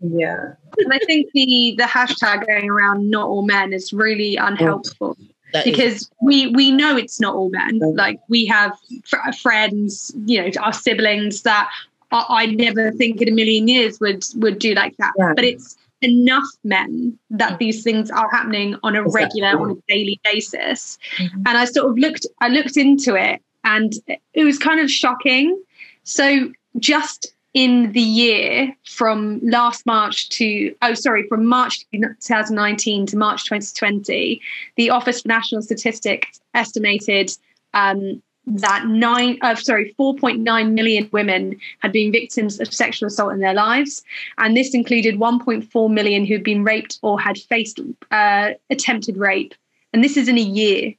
yeah. 0.00 0.54
And 0.78 0.92
I 0.92 0.98
think 0.98 1.30
the 1.32 1.74
the 1.78 1.84
hashtag 1.84 2.46
going 2.46 2.68
around 2.68 3.10
not 3.10 3.26
all 3.26 3.42
men 3.42 3.72
is 3.72 3.92
really 3.92 4.36
unhelpful. 4.36 5.16
Because 5.64 6.02
is- 6.02 6.10
we 6.20 6.48
we 6.48 6.70
know 6.70 6.96
it's 6.96 7.20
not 7.20 7.34
all 7.34 7.48
men. 7.50 7.78
Like 7.78 8.20
we 8.28 8.44
have 8.46 8.76
f- 9.12 9.38
friends, 9.40 10.12
you 10.26 10.42
know, 10.42 10.50
our 10.60 10.72
siblings 10.72 11.42
that 11.42 11.70
I, 12.10 12.24
I, 12.28 12.46
never 12.46 12.90
think 12.92 13.22
in 13.22 13.28
a 13.28 13.32
million 13.32 13.68
years 13.68 14.00
would 14.00 14.24
would 14.36 14.58
do 14.58 14.74
like 14.74 14.96
that. 14.96 15.12
Yeah. 15.16 15.32
But 15.34 15.44
it's 15.44 15.76
enough 16.02 16.48
men 16.64 17.16
that 17.30 17.58
these 17.58 17.82
things 17.82 18.10
are 18.10 18.28
happening 18.30 18.76
on 18.82 18.96
a 18.96 19.02
exactly. 19.02 19.40
regular, 19.42 19.62
on 19.62 19.70
a 19.70 19.92
daily 19.92 20.20
basis. 20.24 20.98
Mm-hmm. 21.18 21.42
And 21.46 21.56
I 21.56 21.64
sort 21.66 21.88
of 21.88 21.98
looked 21.98 22.26
I 22.40 22.48
looked 22.48 22.76
into 22.76 23.14
it 23.14 23.40
and 23.64 23.94
it 24.34 24.44
was 24.44 24.58
kind 24.58 24.80
of 24.80 24.90
shocking. 24.90 25.60
So 26.04 26.52
just 26.78 27.34
in 27.54 27.92
the 27.92 28.00
year 28.00 28.74
from 28.84 29.40
last 29.42 29.86
March 29.86 30.28
to, 30.28 30.74
oh, 30.82 30.94
sorry, 30.94 31.26
from 31.28 31.46
March 31.46 31.86
2019 31.92 33.06
to 33.06 33.16
March 33.16 33.44
2020, 33.44 34.40
the 34.76 34.90
Office 34.90 35.22
for 35.22 35.28
National 35.28 35.62
Statistics 35.62 36.40
estimated 36.52 37.30
um, 37.72 38.20
that 38.46 38.86
nine, 38.86 39.38
uh, 39.40 39.54
sorry, 39.54 39.94
4.9 39.98 40.72
million 40.72 41.08
women 41.12 41.58
had 41.78 41.92
been 41.92 42.12
victims 42.12 42.60
of 42.60 42.74
sexual 42.74 43.06
assault 43.06 43.32
in 43.32 43.40
their 43.40 43.54
lives. 43.54 44.02
And 44.38 44.56
this 44.56 44.74
included 44.74 45.16
1.4 45.16 45.90
million 45.92 46.26
who'd 46.26 46.44
been 46.44 46.64
raped 46.64 46.98
or 47.02 47.20
had 47.20 47.38
faced 47.38 47.80
uh, 48.10 48.50
attempted 48.68 49.16
rape. 49.16 49.54
And 49.92 50.02
this 50.02 50.16
is 50.16 50.28
in 50.28 50.36
a 50.36 50.42
year. 50.42 50.92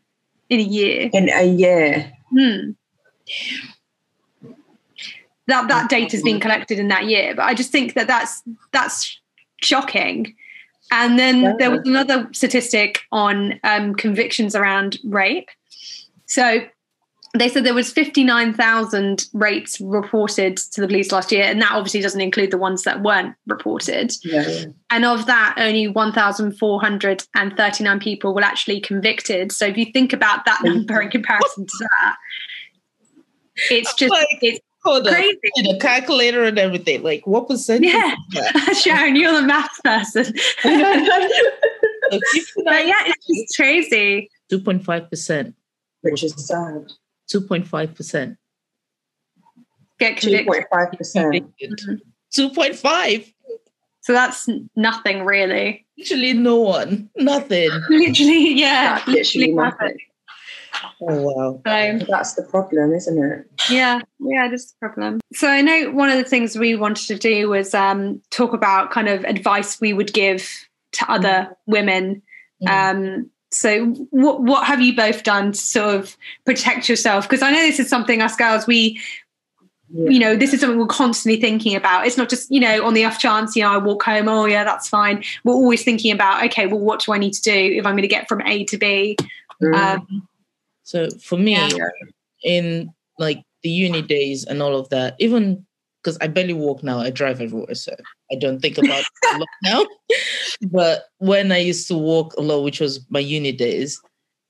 In 0.50 0.60
a 0.60 0.64
year. 0.64 1.10
In 1.14 1.30
a 1.30 1.46
year. 1.46 2.15
Hmm 2.38 2.72
that 5.48 5.68
that 5.68 5.90
data 5.90 6.12
has 6.12 6.24
been 6.24 6.40
collected 6.40 6.80
in 6.80 6.88
that 6.90 7.06
year. 7.06 7.36
But 7.36 7.44
I 7.44 7.54
just 7.54 7.72
think 7.72 7.94
that 7.94 8.08
that's 8.08 8.42
that's 8.72 9.20
shocking. 9.62 10.36
And 10.92 11.18
then 11.18 11.42
yeah. 11.42 11.54
there 11.58 11.72
was 11.72 11.82
another 11.86 12.30
statistic 12.32 13.02
on 13.12 13.60
um, 13.64 13.96
convictions 13.96 14.56
around 14.56 15.00
rape. 15.04 15.50
So 16.28 16.62
they 17.40 17.50
said 17.50 17.64
there 17.64 17.74
was 17.74 17.92
59,000 17.92 19.26
rapes 19.34 19.82
reported 19.82 20.58
to 20.58 20.82
the 20.82 20.88
police 20.88 21.12
last 21.12 21.32
year, 21.32 21.44
and 21.44 21.60
that 21.62 21.72
obviously 21.72 22.02
doesn't 22.02 22.22
include 22.22 22.52
the 22.52 22.58
ones 22.58 22.84
that 22.84 23.02
weren't 23.02 23.36
reported. 23.48 24.14
Yeah. 24.24 24.66
And 24.90 25.06
of 25.06 25.26
that, 25.26 25.56
only 25.58 25.88
1,439 25.88 28.00
people 28.00 28.34
were 28.34 28.42
actually 28.42 28.80
convicted. 28.80 29.52
So 29.52 29.66
if 29.66 29.78
you 29.78 29.88
think 29.92 30.14
about 30.14 30.46
that 30.46 30.64
number 30.64 31.02
in 31.02 31.10
comparison 31.10 31.66
to 31.66 31.78
that, 31.80 32.16
it's 33.70 33.94
just 33.94 34.12
like, 34.12 34.28
it's 34.42 34.60
Hold 34.86 35.08
Crazy. 35.08 35.40
The 35.56 35.80
calculator 35.82 36.44
and 36.44 36.60
everything. 36.60 37.02
Like 37.02 37.26
what 37.26 37.48
percentage? 37.48 37.90
Yeah, 37.90 38.14
Sharon, 38.74 39.16
you're 39.16 39.34
the 39.34 39.42
math 39.42 39.82
person. 39.84 40.26
but 40.64 40.74
yeah, 42.86 43.02
it's 43.08 43.26
just 43.26 43.56
crazy. 43.56 44.30
Two 44.48 44.60
point 44.60 44.86
five 44.86 45.10
percent, 45.10 45.56
which 46.02 46.24
is 46.24 46.36
sad. 46.38 46.92
Two 47.28 47.42
point 47.42 47.68
five 47.68 47.96
percent. 47.96 48.38
Get 50.00 50.18
convicted. 50.18 50.46
Two 50.46 50.52
point 50.52 50.66
five 50.72 50.92
percent. 50.92 51.46
Two 52.32 52.50
point 52.50 52.76
five. 52.76 53.32
So 54.02 54.14
that's 54.14 54.48
nothing 54.76 55.24
really. 55.24 55.86
Literally 55.98 56.34
no 56.34 56.58
one. 56.58 57.10
Nothing. 57.16 57.72
literally, 57.90 58.54
yeah. 58.54 59.02
literally 59.08 59.52
nothing. 59.52 59.98
Oh 61.02 61.22
wow. 61.22 61.62
So, 61.66 62.06
That's 62.08 62.36
the 62.36 62.44
problem, 62.44 62.94
isn't 62.94 63.24
it? 63.24 63.50
Yeah, 63.70 64.02
yeah, 64.20 64.48
that's 64.50 64.72
the 64.72 64.78
problem. 64.80 65.22
So 65.34 65.48
I 65.48 65.62
know 65.62 65.92
one 65.92 66.10
of 66.10 66.18
the 66.18 66.24
things 66.24 66.58
we 66.58 66.76
wanted 66.76 67.08
to 67.08 67.18
do 67.18 67.50
was 67.50 67.74
um, 67.74 68.22
talk 68.30 68.54
about 68.54 68.92
kind 68.92 69.08
of 69.08 69.24
advice 69.26 69.80
we 69.82 69.94
would 69.94 70.14
give 70.14 70.50
to 70.94 71.12
other 71.12 71.48
mm. 71.50 71.56
women. 71.66 72.22
Mm. 72.64 72.70
Um, 72.70 73.32
so 73.56 73.86
what 74.12 74.42
what 74.42 74.66
have 74.66 74.82
you 74.82 74.96
both 74.96 75.24
done 75.24 75.52
to 75.52 75.58
sort 75.58 75.96
of 75.96 76.18
protect 76.46 76.90
yourself? 76.90 77.28
Because 77.28 77.42
I 77.42 77.52
know 77.52 77.62
this 77.62 77.80
is 77.80 77.90
something 77.90 78.22
us 78.22 78.36
girls 78.36 78.68
we 78.68 79.00
yeah. 79.90 80.10
you 80.10 80.20
know 80.20 80.36
this 80.36 80.54
is 80.54 80.62
something 80.62 80.80
we're 80.80 80.88
constantly 80.88 81.40
thinking 81.40 81.76
about 81.76 82.08
it's 82.08 82.18
not 82.18 82.28
just 82.28 82.50
you 82.50 82.60
know 82.60 82.84
on 82.84 82.96
the 82.96 83.06
off 83.06 83.20
chance 83.20 83.56
you 83.56 83.62
know 83.62 83.72
i 83.72 83.78
walk 83.78 84.02
home 84.02 84.28
oh 84.28 84.46
yeah 84.46 84.64
that's 84.64 84.90
fine 84.90 85.24
we're 85.44 85.54
always 85.54 85.84
thinking 85.84 86.12
about 86.12 86.44
okay 86.44 86.66
well 86.66 86.80
what 86.80 87.00
do 87.02 87.14
i 87.14 87.20
need 87.20 87.34
to 87.34 87.42
do 87.44 87.52
if 87.52 87.86
i'm 87.86 87.94
going 87.94 88.02
to 88.02 88.08
get 88.08 88.28
from 88.28 88.42
a 88.48 88.66
to 88.66 88.80
b 88.80 89.16
mm. 89.62 89.76
um, 89.76 90.28
so 90.86 91.10
for 91.10 91.38
me, 91.38 91.54
yeah. 91.54 91.90
in 92.44 92.94
like 93.18 93.44
the 93.64 93.70
uni 93.70 94.04
days 94.04 94.46
and 94.46 94.62
all 94.62 94.78
of 94.78 94.88
that, 94.90 95.16
even 95.20 95.65
because 96.06 96.20
I 96.22 96.28
barely 96.28 96.54
walk 96.54 96.84
now, 96.84 97.00
I 97.00 97.10
drive 97.10 97.42
everywhere, 97.42 97.74
so 97.74 97.96
I 98.32 98.36
don't 98.36 98.60
think 98.60 98.78
about 98.78 99.00
it 99.02 99.08
a 99.34 99.38
lot 99.38 99.50
now. 99.64 99.86
But 100.72 101.06
when 101.18 101.52
I 101.52 101.58
used 101.58 101.88
to 101.88 101.98
walk 101.98 102.36
a 102.38 102.42
lot, 102.42 102.64
which 102.64 102.80
was 102.80 103.04
my 103.10 103.20
uni 103.20 103.52
days, 103.52 104.00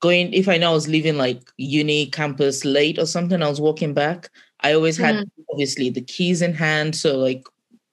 going 0.00 0.32
if 0.34 0.48
I 0.48 0.58
know 0.58 0.70
I 0.70 0.74
was 0.74 0.86
leaving 0.86 1.16
like 1.16 1.40
uni 1.56 2.06
campus 2.06 2.64
late 2.64 2.98
or 2.98 3.06
something, 3.06 3.42
I 3.42 3.48
was 3.48 3.60
walking 3.60 3.94
back. 3.94 4.28
I 4.60 4.74
always 4.74 4.98
had 4.98 5.16
Mm. 5.16 5.30
obviously 5.50 5.88
the 5.90 6.02
keys 6.02 6.42
in 6.42 6.52
hand, 6.52 6.94
so 6.94 7.16
like 7.16 7.42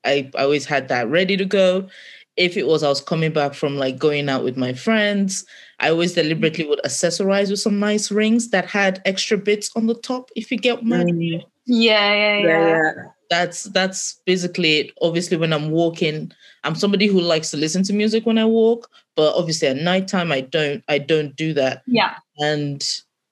I, 0.03 0.29
I 0.35 0.43
always 0.43 0.65
had 0.65 0.89
that 0.89 1.07
ready 1.07 1.37
to 1.37 1.45
go. 1.45 1.87
If 2.35 2.57
it 2.57 2.67
was 2.67 2.83
I 2.83 2.89
was 2.89 3.01
coming 3.01 3.31
back 3.31 3.53
from 3.53 3.77
like 3.77 3.97
going 3.97 4.27
out 4.27 4.43
with 4.43 4.57
my 4.57 4.73
friends, 4.73 5.45
I 5.79 5.89
always 5.89 6.13
deliberately 6.13 6.65
would 6.67 6.81
accessorize 6.83 7.49
with 7.49 7.59
some 7.59 7.79
nice 7.79 8.11
rings 8.11 8.49
that 8.49 8.65
had 8.65 9.01
extra 9.05 9.37
bits 9.37 9.71
on 9.75 9.87
the 9.87 9.95
top. 9.95 10.31
If 10.35 10.51
you 10.51 10.57
get 10.57 10.83
my 10.83 11.05
Mm, 11.05 11.45
Yeah, 11.65 12.13
yeah, 12.13 12.37
yeah, 12.39 12.83
yeah. 12.83 13.03
That's 13.33 13.63
that's 13.63 14.21
basically 14.27 14.79
it. 14.79 14.91
Obviously, 15.01 15.37
when 15.37 15.53
I'm 15.53 15.71
walking, 15.71 16.31
I'm 16.63 16.75
somebody 16.75 17.07
who 17.07 17.19
likes 17.19 17.49
to 17.51 17.57
listen 17.57 17.81
to 17.83 17.93
music 17.93 18.27
when 18.27 18.37
I 18.37 18.45
walk, 18.45 18.89
but 19.15 19.35
obviously 19.35 19.69
at 19.69 19.77
nighttime 19.77 20.31
I 20.31 20.41
don't 20.41 20.83
I 20.87 20.99
don't 20.99 21.35
do 21.35 21.53
that. 21.55 21.81
Yeah. 21.87 22.15
And 22.37 22.87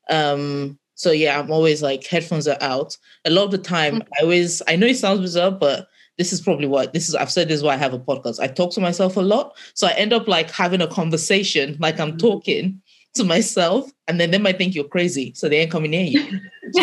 um 0.10 0.80
so 0.96 1.12
yeah, 1.12 1.40
I'm 1.40 1.52
always 1.52 1.84
like 1.84 2.06
headphones 2.06 2.48
are 2.48 2.58
out. 2.62 2.98
A 3.26 3.30
lot 3.30 3.46
of 3.46 3.52
the 3.52 3.60
time 3.60 4.02
I 4.18 4.24
always 4.24 4.62
I 4.68 4.76
know 4.76 4.88
it 4.88 4.98
sounds 4.98 5.22
bizarre, 5.22 5.52
but 5.52 5.88
this 6.18 6.34
is 6.34 6.42
probably 6.42 6.68
what 6.68 6.94
this 6.94 7.08
is 7.08 7.14
I've 7.14 7.32
said 7.32 7.48
this 7.48 7.58
is 7.58 7.64
why 7.64 7.76
I 7.76 7.78
have 7.78 7.94
a 7.94 8.00
podcast. 8.00 8.40
I 8.40 8.48
talk 8.48 8.74
to 8.74 8.82
myself 8.82 9.18
a 9.18 9.22
lot. 9.22 9.56
So 9.76 9.86
I 9.86 9.92
end 9.92 10.14
up 10.14 10.28
like 10.28 10.50
having 10.50 10.82
a 10.82 10.88
conversation, 10.88 11.78
like 11.80 12.00
I'm 12.00 12.18
talking 12.18 12.82
to 13.16 13.24
myself, 13.24 13.92
and 14.08 14.20
then 14.20 14.32
they 14.32 14.38
might 14.38 14.58
think 14.58 14.74
you're 14.76 14.86
crazy. 14.86 15.34
So 15.36 15.50
they 15.50 15.58
ain't 15.58 15.72
coming 15.72 15.92
near 15.92 16.06
you. 16.06 16.40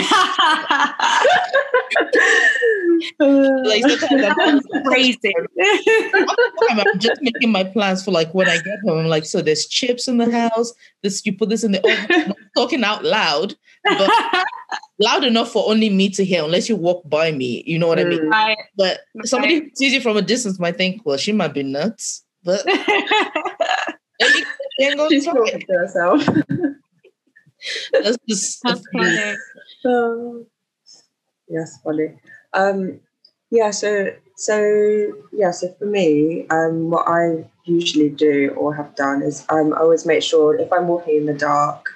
Like 3.20 3.84
I'm 4.40 4.60
Crazy. 4.84 5.32
I'm 6.70 6.98
just 6.98 7.20
making 7.22 7.50
my 7.50 7.64
plans 7.64 8.04
for 8.04 8.10
like 8.10 8.32
when 8.34 8.48
I 8.48 8.56
get 8.56 8.78
home. 8.84 8.98
I'm 8.98 9.06
like, 9.06 9.24
so 9.24 9.40
there's 9.40 9.66
chips 9.66 10.08
in 10.08 10.18
the 10.18 10.30
house. 10.30 10.72
This 11.02 11.24
you 11.24 11.36
put 11.36 11.48
this 11.48 11.64
in 11.64 11.72
the 11.72 11.78
oven. 11.80 12.06
I'm 12.10 12.28
not 12.28 12.36
talking 12.56 12.84
out 12.84 13.04
loud, 13.04 13.54
but 13.84 14.10
loud 14.98 15.24
enough 15.24 15.52
for 15.52 15.68
only 15.68 15.90
me 15.90 16.08
to 16.10 16.24
hear, 16.24 16.44
unless 16.44 16.68
you 16.68 16.76
walk 16.76 17.08
by 17.08 17.32
me. 17.32 17.62
You 17.66 17.78
know 17.78 17.88
what 17.88 17.98
I 17.98 18.04
mean? 18.04 18.20
Mm. 18.20 18.30
right. 18.30 18.58
But 18.76 19.00
somebody 19.24 19.60
who 19.60 19.70
sees 19.74 19.92
you 19.92 20.00
from 20.00 20.16
a 20.16 20.22
distance 20.22 20.58
might 20.58 20.76
think, 20.76 21.02
well, 21.04 21.16
she 21.16 21.32
might 21.32 21.54
be 21.54 21.62
nuts. 21.62 22.24
But 22.44 22.64
you 24.78 24.88
ain't 24.90 25.10
She's 25.10 25.24
talking 25.26 25.60
to 25.60 25.72
herself. 25.72 26.24
That's 27.92 28.16
just 28.28 28.62
That's 28.62 28.82
funny. 28.92 29.36
Um, 29.84 30.46
yes, 31.48 31.78
funny. 31.82 32.14
Um, 32.52 33.00
yeah, 33.50 33.70
so 33.70 34.12
so 34.36 35.12
yeah, 35.32 35.50
so 35.50 35.74
for 35.78 35.86
me, 35.86 36.46
um, 36.50 36.90
what 36.90 37.08
I 37.08 37.44
usually 37.64 38.08
do 38.08 38.50
or 38.56 38.74
have 38.74 38.94
done 38.94 39.22
is 39.22 39.44
um, 39.48 39.74
I 39.74 39.78
always 39.78 40.06
make 40.06 40.22
sure 40.22 40.56
if 40.56 40.72
I'm 40.72 40.88
walking 40.88 41.16
in 41.16 41.26
the 41.26 41.34
dark, 41.34 41.88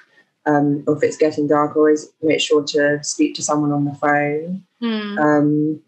um, 0.45 0.83
or 0.87 0.97
if 0.97 1.03
it's 1.03 1.17
getting 1.17 1.47
dark, 1.47 1.71
I 1.71 1.79
always 1.79 2.09
make 2.21 2.41
sure 2.41 2.63
to 2.63 3.03
speak 3.03 3.35
to 3.35 3.41
someone 3.43 3.71
on 3.71 3.85
the 3.85 3.95
phone. 3.95 4.63
Hmm. 4.79 5.17
Um, 5.17 5.81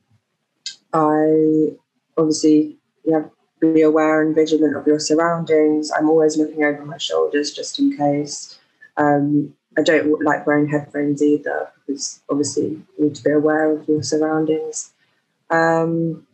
I 0.94 1.76
obviously 2.18 2.78
you 3.04 3.14
have 3.14 3.26
to 3.26 3.35
be 3.74 3.82
aware 3.82 4.22
and 4.22 4.36
vigilant 4.36 4.76
of 4.76 4.88
your 4.88 5.00
surroundings. 5.00 5.92
I'm 5.92 6.10
always 6.10 6.38
looking 6.38 6.64
over 6.64 6.84
my 6.86 6.98
shoulders 6.98 7.52
just 7.52 7.80
in 7.80 7.96
case. 7.98 8.58
Um, 8.98 9.54
I 9.78 9.82
don't 9.82 10.24
like 10.24 10.48
wearing 10.48 10.68
headphones 10.70 11.22
either 11.22 11.70
because 11.86 12.22
obviously 12.30 12.68
you 12.68 12.86
need 12.98 13.16
to 13.16 13.24
be 13.24 13.32
aware 13.32 13.72
of 13.72 13.88
your 13.88 14.04
surroundings. 14.04 14.94
Um, 15.50 16.26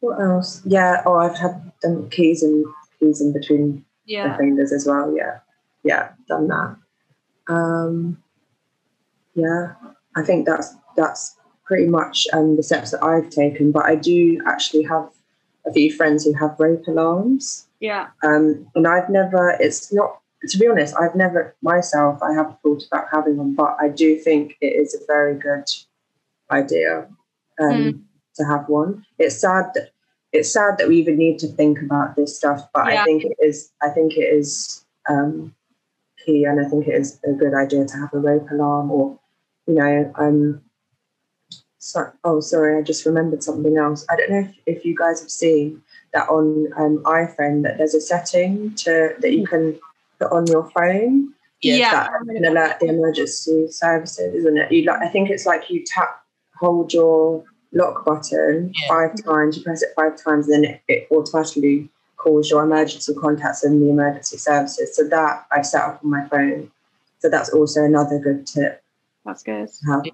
what 0.00 0.20
else? 0.20 0.62
Yeah. 0.64 1.02
Oh, 1.06 1.14
I've 1.16 1.36
had 1.38 1.72
um, 1.84 2.08
keys 2.10 2.42
and 2.42 2.64
keys 3.00 3.20
in 3.20 3.32
between 3.32 3.84
Yeah. 4.04 4.36
fingers 4.36 4.72
as 4.72 4.86
well. 4.86 5.14
Yeah, 5.16 5.38
yeah, 5.82 6.10
done 6.28 6.48
that. 6.48 6.76
Um, 7.48 8.22
yeah, 9.34 9.74
I 10.14 10.22
think 10.22 10.46
that's 10.46 10.74
that's 10.96 11.36
pretty 11.64 11.86
much 11.86 12.26
um, 12.32 12.56
the 12.56 12.62
steps 12.62 12.90
that 12.92 13.02
I've 13.02 13.30
taken. 13.30 13.72
But 13.72 13.86
I 13.86 13.96
do 13.96 14.40
actually 14.46 14.82
have 14.84 15.08
a 15.66 15.72
few 15.72 15.92
friends 15.92 16.24
who 16.24 16.32
have 16.34 16.58
rape 16.58 16.86
alarms, 16.86 17.66
Yeah. 17.80 18.08
um, 18.22 18.66
and 18.74 18.86
I've 18.86 19.08
never. 19.10 19.50
It's 19.60 19.92
not 19.92 20.20
to 20.48 20.58
be 20.58 20.68
honest. 20.68 20.94
I've 21.00 21.14
never 21.16 21.54
myself. 21.62 22.22
I 22.22 22.32
have 22.34 22.56
thought 22.62 22.84
about 22.86 23.06
having 23.10 23.36
one, 23.36 23.54
but 23.54 23.76
I 23.80 23.88
do 23.88 24.16
think 24.16 24.56
it 24.60 24.66
is 24.82 24.94
a 24.94 25.04
very 25.06 25.34
good 25.34 25.68
idea 26.50 27.08
um, 27.60 28.04
to 28.36 28.44
have 28.44 28.68
one. 28.68 29.04
It's 29.18 29.36
sad 29.36 29.66
that 29.74 29.90
it's 30.32 30.52
sad 30.52 30.76
that 30.78 30.88
we 30.88 30.98
even 30.98 31.16
need 31.16 31.38
to 31.40 31.48
think 31.48 31.80
about 31.80 32.14
this 32.16 32.36
stuff, 32.36 32.68
but 32.74 32.86
Yeah. 32.92 33.02
I 33.02 33.04
think 33.04 33.24
it 33.24 33.36
is. 33.40 33.72
I 33.82 33.88
think 33.88 34.16
it 34.16 34.28
is 34.40 34.84
um, 35.08 35.54
key, 36.24 36.44
and 36.44 36.60
I 36.64 36.68
think 36.68 36.86
it 36.86 36.94
is 36.94 37.18
a 37.24 37.32
good 37.32 37.54
idea 37.54 37.84
to 37.86 37.96
have 37.96 38.12
a 38.12 38.18
rape 38.18 38.50
alarm, 38.50 38.90
or 38.90 39.18
you 39.66 39.74
know, 39.74 40.12
um, 40.16 40.62
so, 41.86 42.10
oh, 42.24 42.40
sorry, 42.40 42.76
I 42.76 42.82
just 42.82 43.06
remembered 43.06 43.44
something 43.44 43.76
else. 43.76 44.04
I 44.10 44.16
don't 44.16 44.30
know 44.30 44.38
if, 44.40 44.78
if 44.78 44.84
you 44.84 44.96
guys 44.96 45.20
have 45.20 45.30
seen 45.30 45.82
that 46.12 46.28
on 46.28 46.66
um, 46.76 46.98
iPhone 47.04 47.62
that 47.62 47.78
there's 47.78 47.94
a 47.94 48.00
setting 48.00 48.74
to 48.74 49.14
that 49.20 49.32
you 49.32 49.46
can 49.46 49.78
put 50.18 50.32
on 50.32 50.48
your 50.48 50.68
phone 50.70 51.32
Yeah. 51.62 51.76
Yeah. 51.76 51.90
that 51.92 52.10
can 52.34 52.44
alert 52.44 52.80
the 52.80 52.86
emergency 52.88 53.68
services, 53.70 54.34
isn't 54.34 54.58
it? 54.58 54.72
You 54.72 54.84
like, 54.84 55.00
I 55.00 55.08
think 55.08 55.30
it's 55.30 55.46
like 55.46 55.70
you 55.70 55.84
tap, 55.86 56.24
hold 56.58 56.92
your 56.92 57.44
lock 57.72 58.04
button 58.04 58.72
Yeah. 58.74 58.88
five 58.88 59.24
times. 59.24 59.56
You 59.56 59.62
press 59.62 59.82
it 59.82 59.90
five 59.94 60.20
times, 60.20 60.48
then 60.48 60.64
it, 60.64 60.80
it 60.88 61.08
automatically 61.12 61.88
calls 62.16 62.50
your 62.50 62.64
emergency 62.64 63.14
contacts 63.14 63.62
and 63.62 63.80
the 63.80 63.90
emergency 63.90 64.38
services. 64.38 64.96
So 64.96 65.04
that 65.04 65.46
I 65.52 65.62
set 65.62 65.84
up 65.84 66.00
on 66.02 66.10
my 66.10 66.26
phone. 66.28 66.72
So 67.20 67.30
that's 67.30 67.50
also 67.50 67.84
another 67.84 68.18
good 68.18 68.44
tip 68.44 68.82
That's 69.24 69.44
good. 69.44 69.68
to 69.68 70.10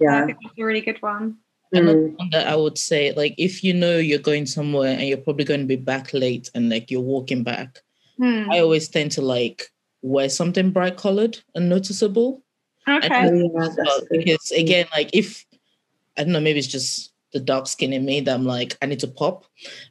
have. 0.00 0.08
I 0.08 0.18
Yeah. 0.18 0.26
think 0.26 0.38
that's 0.42 0.58
a 0.58 0.64
really 0.64 0.80
good 0.80 1.00
one. 1.02 1.36
Another 1.72 1.98
Mm. 1.98 2.18
one 2.18 2.30
that 2.30 2.46
I 2.46 2.54
would 2.56 2.78
say, 2.78 3.12
like, 3.16 3.34
if 3.38 3.64
you 3.64 3.74
know 3.74 3.98
you're 3.98 4.18
going 4.20 4.46
somewhere 4.46 4.92
and 4.92 5.02
you're 5.08 5.18
probably 5.18 5.44
going 5.44 5.60
to 5.60 5.66
be 5.66 5.76
back 5.76 6.14
late 6.14 6.48
and 6.54 6.70
like 6.70 6.90
you're 6.90 7.00
walking 7.00 7.42
back, 7.42 7.82
Hmm. 8.18 8.50
I 8.50 8.60
always 8.60 8.88
tend 8.88 9.10
to 9.12 9.20
like 9.22 9.70
wear 10.00 10.28
something 10.30 10.70
bright 10.70 10.96
colored 10.96 11.38
and 11.54 11.68
noticeable. 11.68 12.42
Okay. 12.88 13.28
Oh, 13.28 13.34
yeah, 13.34 13.68
well, 13.84 14.00
because 14.10 14.50
again, 14.52 14.86
like 14.92 15.10
if 15.12 15.44
I 16.16 16.22
don't 16.24 16.32
know, 16.32 16.40
maybe 16.40 16.58
it's 16.60 16.68
just 16.68 17.12
the 17.32 17.40
dark 17.40 17.66
skin 17.66 17.92
in 17.92 18.04
me 18.06 18.20
that 18.20 18.32
I'm 18.34 18.46
like, 18.46 18.78
I 18.80 18.86
need 18.86 19.00
to 19.00 19.08
pop. 19.08 19.44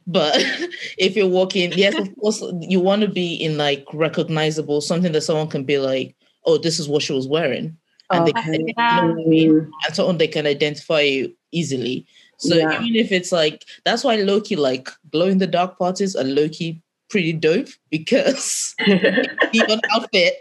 But 0.08 0.32
if 0.98 1.14
you're 1.14 1.28
walking, 1.28 1.72
yes, 1.74 1.94
of 1.94 2.08
course, 2.16 2.42
you 2.60 2.80
want 2.80 3.02
to 3.02 3.08
be 3.08 3.34
in 3.34 3.58
like 3.58 3.84
recognizable, 3.92 4.80
something 4.80 5.12
that 5.12 5.20
someone 5.20 5.48
can 5.48 5.62
be 5.64 5.78
like, 5.78 6.16
oh, 6.46 6.56
this 6.58 6.80
is 6.80 6.88
what 6.88 7.02
she 7.02 7.12
was 7.12 7.28
wearing. 7.28 7.76
And 8.10 8.26
they 8.26 8.32
can, 8.32 8.54
Okay. 8.54 8.58
you 8.66 8.74
know 8.76 9.20
I 9.20 9.24
mean? 9.26 9.52
Mm. 9.52 9.70
and 9.86 9.94
someone 9.96 10.18
they 10.18 10.28
can 10.28 10.46
identify 10.46 11.00
you 11.00 11.32
easily. 11.52 12.06
So 12.38 12.54
Yeah. 12.54 12.72
even 12.82 12.96
if 12.96 13.12
it's 13.12 13.32
like 13.32 13.64
that's 13.84 14.04
why 14.04 14.16
Loki 14.16 14.56
like 14.56 14.88
glow 15.10 15.26
in 15.26 15.38
the 15.38 15.46
dark 15.46 15.78
parties 15.78 16.14
are 16.14 16.24
Loki 16.24 16.82
pretty 17.08 17.32
dope 17.32 17.68
because 17.90 18.74
you 18.86 19.64
an 19.68 19.80
outfit 19.94 20.34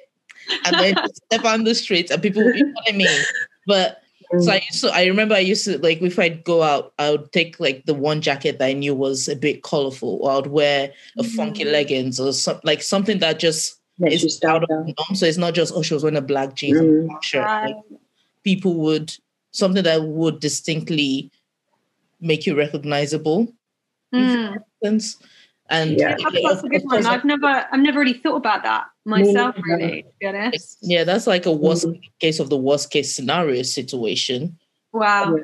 and 0.65 0.75
then 0.79 0.95
step 1.31 1.45
on 1.45 1.63
the 1.63 1.73
streets 1.73 2.11
and 2.11 2.21
people 2.21 2.43
you 2.55 2.65
know 2.65 2.71
what 2.73 2.93
I 2.93 2.97
mean. 2.97 3.21
But 3.65 4.01
so 4.39 4.51
I 4.51 4.61
used 4.69 4.81
to 4.83 4.89
I 4.91 5.05
remember 5.05 5.35
I 5.35 5.39
used 5.39 5.65
to 5.65 5.77
like 5.79 6.01
if 6.01 6.19
I'd 6.19 6.43
go 6.43 6.61
out, 6.63 6.93
I 6.99 7.11
would 7.11 7.31
take 7.31 7.59
like 7.59 7.85
the 7.85 7.93
one 7.93 8.21
jacket 8.21 8.59
that 8.59 8.65
I 8.67 8.73
knew 8.73 8.93
was 8.93 9.27
a 9.27 9.35
bit 9.35 9.63
colorful, 9.63 10.19
or 10.21 10.31
I'd 10.31 10.47
wear 10.47 10.91
a 11.17 11.23
funky 11.23 11.63
Mhm. 11.63 11.71
leggings 11.71 12.19
or 12.19 12.33
some 12.33 12.59
like 12.63 12.83
something 12.83 13.19
that 13.19 13.39
just 13.39 13.75
Makes 13.97 14.21
you 14.23 14.27
is 14.27 14.43
out 14.43 14.63
of 14.63 14.69
the 14.69 14.75
norm. 14.97 15.15
So 15.15 15.25
it's 15.25 15.37
not 15.37 15.53
just 15.53 15.73
oh 15.75 15.81
she 15.81 15.93
was 15.93 16.03
wearing 16.03 16.17
a 16.17 16.21
black 16.21 16.53
jeans 16.55 16.77
and 16.79 16.89
a 16.89 16.91
Mm. 17.03 17.07
black 17.07 17.23
shirt. 17.23 17.45
Like, 17.45 17.75
people 18.43 18.73
would 18.75 19.15
something 19.51 19.83
that 19.83 20.03
would 20.03 20.39
distinctly 20.39 21.31
make 22.19 22.45
you 22.45 22.55
recognizable 22.57 23.53
sense. 24.83 25.17
and 25.69 25.91
Yeah. 25.99 26.15
That's, 26.21 26.41
that's 26.43 26.63
a 26.63 26.69
good 26.69 26.83
one. 26.85 27.05
I've 27.05 27.25
never, 27.25 27.47
I've 27.71 27.79
never 27.79 27.99
really 27.99 28.13
thought 28.13 28.35
about 28.37 28.63
that 28.63 28.85
myself. 29.05 29.55
neither. 29.65 29.77
Really, 29.85 30.01
to 30.03 30.09
be 30.19 30.25
honest. 30.27 30.77
yeah 30.81 31.03
that's 31.03 31.27
like 31.27 31.45
a 31.45 31.51
worst 31.51 31.85
Mm. 31.87 32.01
case 32.19 32.39
of 32.39 32.49
the 32.49 32.57
worst 32.57 32.91
case 32.91 33.15
scenario 33.15 33.61
situation 33.63 34.57
Wow. 34.93 35.35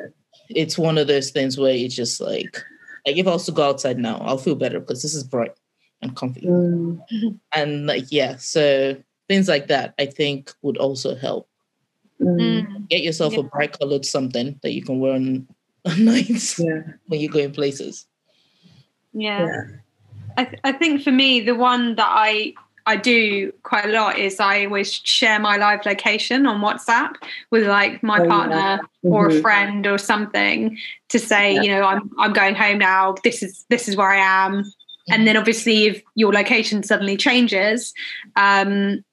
It's 0.50 0.78
one 0.78 0.98
of 0.98 1.08
those 1.08 1.32
things 1.32 1.58
where 1.58 1.74
it's 1.74 1.96
just 1.96 2.20
like 2.22 2.58
like 3.06 3.18
if 3.18 3.28
i 3.28 3.32
was 3.32 3.46
to 3.46 3.52
go 3.52 3.64
outside 3.70 3.98
now 3.98 4.18
i'll 4.26 4.38
feel 4.38 4.56
better 4.56 4.80
because 4.80 5.02
this 5.02 5.14
is 5.16 5.24
bright 5.24 5.54
and 6.02 6.16
comfy 6.16 6.42
Mm. 6.42 7.00
and 7.54 7.86
like 7.88 8.06
yeah 8.12 8.36
so 8.38 8.96
things 9.30 9.48
like 9.48 9.68
that 9.68 9.94
i 10.00 10.06
think 10.06 10.52
would 10.62 10.78
also 10.78 11.16
help 11.16 11.48
Mm. 12.20 12.68
Hmm. 12.68 12.84
get 12.88 13.02
yourself 13.02 13.36
a 13.36 13.42
bright 13.42 13.78
colored 13.80 14.06
something 14.06 14.60
that 14.62 14.74
you 14.74 14.84
can 14.84 15.00
wear 15.00 15.14
on, 15.14 15.48
on 15.86 16.06
nights 16.06 16.60
Yeah. 16.60 16.82
when 17.08 17.20
you 17.20 17.30
go 17.30 17.40
in 17.40 17.52
places 17.52 18.06
Yeah. 19.14 19.46
Yeah. 19.48 19.64
I, 20.38 20.44
th- 20.46 20.60
I 20.64 20.72
think 20.72 21.02
for 21.02 21.12
me, 21.12 21.42
the 21.42 21.56
one 21.56 21.96
that 21.96 22.08
I 22.08 22.54
I 22.88 22.96
do 22.96 23.52
quite 23.64 23.86
a 23.86 23.92
lot 23.92 24.18
is 24.18 24.40
I 24.40 24.66
always 24.66 24.92
share 24.94 25.40
my 25.40 25.58
live 25.58 25.86
location 25.86 26.46
on 26.48 26.62
WhatsApp 26.62 27.14
with 27.52 27.68
like 27.68 28.02
my 28.02 28.20
Oh, 28.20 28.24
yeah. 28.24 28.30
partner 28.30 28.80
or 29.04 29.28
a 29.28 29.30
Mhm. 29.32 29.42
friend 29.42 29.88
or 29.88 29.98
something 29.98 30.78
to 31.10 31.20
say, 31.20 31.56
Yeah. 31.56 31.62
you 31.64 31.70
know, 31.72 31.84
I'm 31.84 32.10
I'm 32.20 32.34
going 32.34 32.56
home 32.56 32.78
now. 32.80 33.16
This 33.24 33.44
is 33.44 33.66
this 33.70 33.88
is 33.90 33.96
where 33.96 34.10
I 34.10 34.46
am. 34.46 34.64
And 35.10 35.28
then 35.28 35.38
obviously 35.38 35.86
if 35.86 36.02
your 36.16 36.32
location 36.32 36.84
suddenly 36.84 37.18
changes, 37.18 37.94
um, 38.36 39.04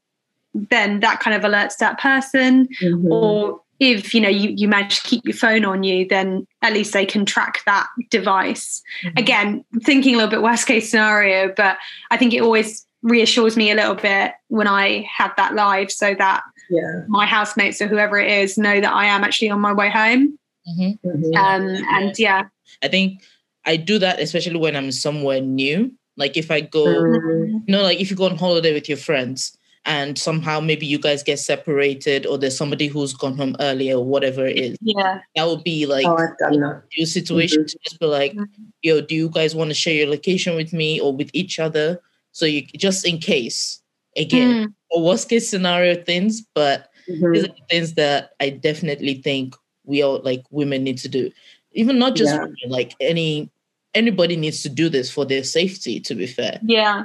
then 0.54 1.00
that 1.00 1.20
kind 1.20 1.36
of 1.36 1.42
alerts 1.42 1.76
that 1.78 1.98
person. 1.98 2.68
Mhm. 2.82 3.10
Or 3.10 3.60
if 3.80 4.12
you 4.12 4.20
know 4.20 4.28
you, 4.28 4.50
you 4.50 4.66
manage 4.68 5.00
to 5.02 5.08
keep 5.08 5.24
your 5.24 5.36
phone 5.36 5.64
on 5.64 5.82
you, 5.82 6.06
then 6.06 6.46
at 6.62 6.72
least 6.72 6.92
they 6.92 7.06
can 7.06 7.24
track 7.24 7.60
that 7.64 7.86
device. 8.10 8.82
Mhm. 9.04 9.18
Again, 9.18 9.64
thinking 9.82 10.14
a 10.14 10.16
little 10.16 10.30
bit 10.30 10.42
worst 10.42 10.66
case 10.66 10.90
scenario, 10.90 11.52
but 11.56 11.78
I 12.10 12.16
think 12.16 12.34
it 12.34 12.40
always 12.40 12.84
reassures 13.02 13.56
me 13.56 13.70
a 13.70 13.76
little 13.76 13.94
bit 13.94 14.32
when 14.48 14.66
I 14.66 15.08
have 15.16 15.32
that 15.36 15.54
live 15.54 15.92
so 15.92 16.14
that 16.18 16.42
yeah. 16.68 17.02
my 17.06 17.26
housemates 17.26 17.80
or 17.80 17.86
whoever 17.86 18.18
it 18.18 18.30
is 18.30 18.58
know 18.58 18.80
that 18.80 18.92
I 18.92 19.06
am 19.06 19.22
actually 19.22 19.50
on 19.50 19.60
my 19.60 19.72
way 19.72 19.88
home. 19.90 20.36
Mhm. 20.68 20.98
Mhm. 21.04 21.36
Um, 21.36 21.84
and 21.90 22.18
yeah, 22.18 22.44
I 22.82 22.88
think 22.88 23.22
I 23.68 23.76
do 23.76 23.98
that 23.98 24.18
especially 24.18 24.56
when 24.58 24.74
I'm 24.74 24.90
somewhere 24.90 25.40
new. 25.42 25.92
Like 26.16 26.36
if 26.38 26.50
I 26.50 26.60
go, 26.62 27.04
Mhm. 27.04 27.62
you 27.66 27.72
know, 27.72 27.82
like 27.82 28.00
if 28.00 28.10
you 28.10 28.16
go 28.16 28.24
on 28.24 28.36
holiday 28.38 28.72
with 28.72 28.88
your 28.88 28.96
friends 28.98 29.56
and 29.84 30.18
somehow 30.18 30.58
maybe 30.58 30.86
you 30.86 30.98
guys 30.98 31.22
get 31.22 31.38
separated 31.38 32.26
or 32.26 32.38
there's 32.38 32.56
somebody 32.56 32.86
who's 32.88 33.12
gone 33.12 33.36
home 33.36 33.54
earlier 33.60 33.96
or 33.98 34.04
whatever 34.04 34.46
it 34.46 34.56
is, 34.58 34.78
yeah, 34.80 35.20
that 35.36 35.46
would 35.46 35.62
be 35.64 35.84
like 35.84 36.06
Oh, 36.06 36.16
I've 36.16 36.38
done 36.38 36.60
that. 36.60 36.82
your 36.96 37.06
situation 37.06 37.66
to 37.66 37.78
just 37.84 38.00
be 38.00 38.06
like, 38.06 38.32
Mhm. 38.32 38.46
yo, 38.82 39.00
do 39.02 39.14
you 39.14 39.28
guys 39.28 39.54
want 39.54 39.68
to 39.70 39.74
share 39.74 39.94
your 39.94 40.08
location 40.08 40.56
with 40.56 40.72
me 40.72 40.98
or 40.98 41.12
with 41.14 41.30
each 41.34 41.58
other? 41.60 42.00
So 42.32 42.46
you 42.46 42.62
just 42.62 43.06
in 43.06 43.18
case, 43.18 43.82
again, 44.16 44.48
Mm, 44.68 44.74
or 44.90 45.02
worst 45.04 45.28
case 45.28 45.48
scenario 45.48 45.94
things, 46.02 46.40
but 46.54 46.88
Mhm. 47.06 47.34
these 47.34 47.44
are 47.44 47.48
the 47.48 47.66
things 47.68 47.94
that 47.94 48.30
I 48.40 48.48
definitely 48.48 49.20
think 49.20 49.54
we 49.84 50.02
all 50.02 50.20
like 50.24 50.42
women 50.50 50.84
need 50.84 50.98
to 50.98 51.08
do. 51.08 51.30
Even 51.72 51.98
not 51.98 52.16
just 52.16 52.32
Yeah. 52.32 52.40
women, 52.40 52.68
like 52.70 52.94
any 53.00 53.50
anybody 53.98 54.36
needs 54.36 54.62
to 54.62 54.68
do 54.82 54.88
this 54.88 55.10
for 55.10 55.24
their 55.26 55.44
safety, 55.44 56.00
to 56.08 56.14
be 56.14 56.26
fair. 56.26 56.58
yeah, 56.62 57.04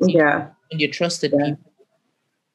Yeah. 0.00 0.48
And 0.70 0.80
you're 0.80 0.90
trusted 1.00 1.32
Yeah. 1.32 1.44
people. 1.50 1.70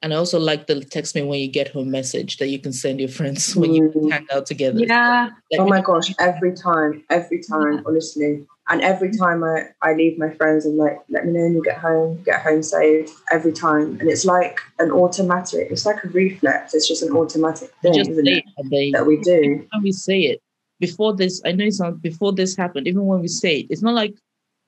And 0.02 0.14
I 0.14 0.18
also 0.18 0.40
like 0.40 0.62
the 0.68 0.76
text 0.96 1.14
me 1.16 1.22
when 1.24 1.40
you 1.42 1.50
get 1.60 1.68
home 1.76 1.92
message 1.92 2.38
that 2.38 2.48
you 2.48 2.60
can 2.66 2.72
send 2.74 3.00
your 3.04 3.10
friends 3.10 3.42
when 3.62 3.72
you 3.78 3.84
Mm. 3.96 4.12
hang 4.12 4.28
out 4.34 4.46
together. 4.46 4.80
yeah, 4.80 5.30
Let 5.52 5.60
Oh 5.62 5.68
my 5.76 5.82
gosh, 5.82 6.08
every 6.20 6.54
time, 6.68 7.04
every 7.10 7.42
time, 7.52 7.84
honestly. 7.86 8.32
And 8.72 8.82
every 8.94 9.12
time 9.22 9.44
I, 9.44 9.56
I 9.82 9.94
leave 10.02 10.16
my 10.26 10.30
friends 10.40 10.64
and 10.68 10.78
like, 10.78 10.98
let 11.10 11.26
me 11.26 11.32
know 11.34 11.44
when 11.48 11.54
you 11.58 11.64
get 11.64 11.80
home, 11.80 12.22
get 12.24 12.40
home 12.48 12.62
safe, 12.64 13.10
every 13.38 13.52
time. 13.66 13.98
And 14.00 14.08
it's 14.14 14.26
like 14.26 14.56
an 14.84 14.90
automatic, 14.92 15.66
it's 15.72 15.86
like 15.90 16.04
a 16.04 16.10
reflex. 16.10 16.74
It's 16.76 16.88
just 16.88 17.02
an 17.08 17.12
automatic 17.20 17.70
thing, 17.82 18.00
isn't 18.00 18.28
it? 18.28 18.44
it 18.58 18.70
they 18.74 18.92
That 18.96 19.06
we 19.08 19.16
do. 19.32 19.40
when 19.72 19.84
we 19.84 19.92
say 19.92 20.20
it 20.32 20.40
before 20.80 21.16
this 21.16 21.42
i 21.46 21.52
know 21.52 21.66
it's 21.66 21.80
not 21.80 22.02
before 22.02 22.32
this 22.34 22.56
happened 22.56 22.88
even 22.88 23.06
when 23.06 23.20
we 23.20 23.28
say 23.28 23.60
it 23.62 23.68
it's 23.70 23.82
not 23.82 23.94
like 23.96 24.16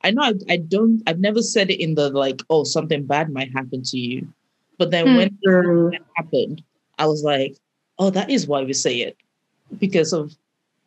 i 0.04 0.12
know 0.12 0.24
i, 0.24 0.34
I 0.50 0.58
don't 0.58 1.02
i've 1.08 1.19
never 1.19 1.41
said 1.41 1.69
it 1.69 1.82
in 1.82 1.95
the 1.95 2.10
like 2.10 2.41
oh 2.50 2.63
something 2.63 3.06
bad 3.06 3.30
might 3.32 3.52
happen 3.52 3.82
to 3.84 3.97
you. 3.97 4.28
But 4.78 4.91
then 4.91 5.10
Hmm. 5.10 5.15
when 5.15 5.38
Mm. 5.47 5.93
it 5.93 6.02
happened 6.15 6.63
i 6.97 7.06
was 7.06 7.24
like 7.24 7.56
oh 8.00 8.10
that 8.10 8.30
is 8.30 8.47
why 8.47 8.63
we 8.63 8.74
say 8.74 9.02
it. 9.02 9.17
Because 9.80 10.12
of 10.13 10.36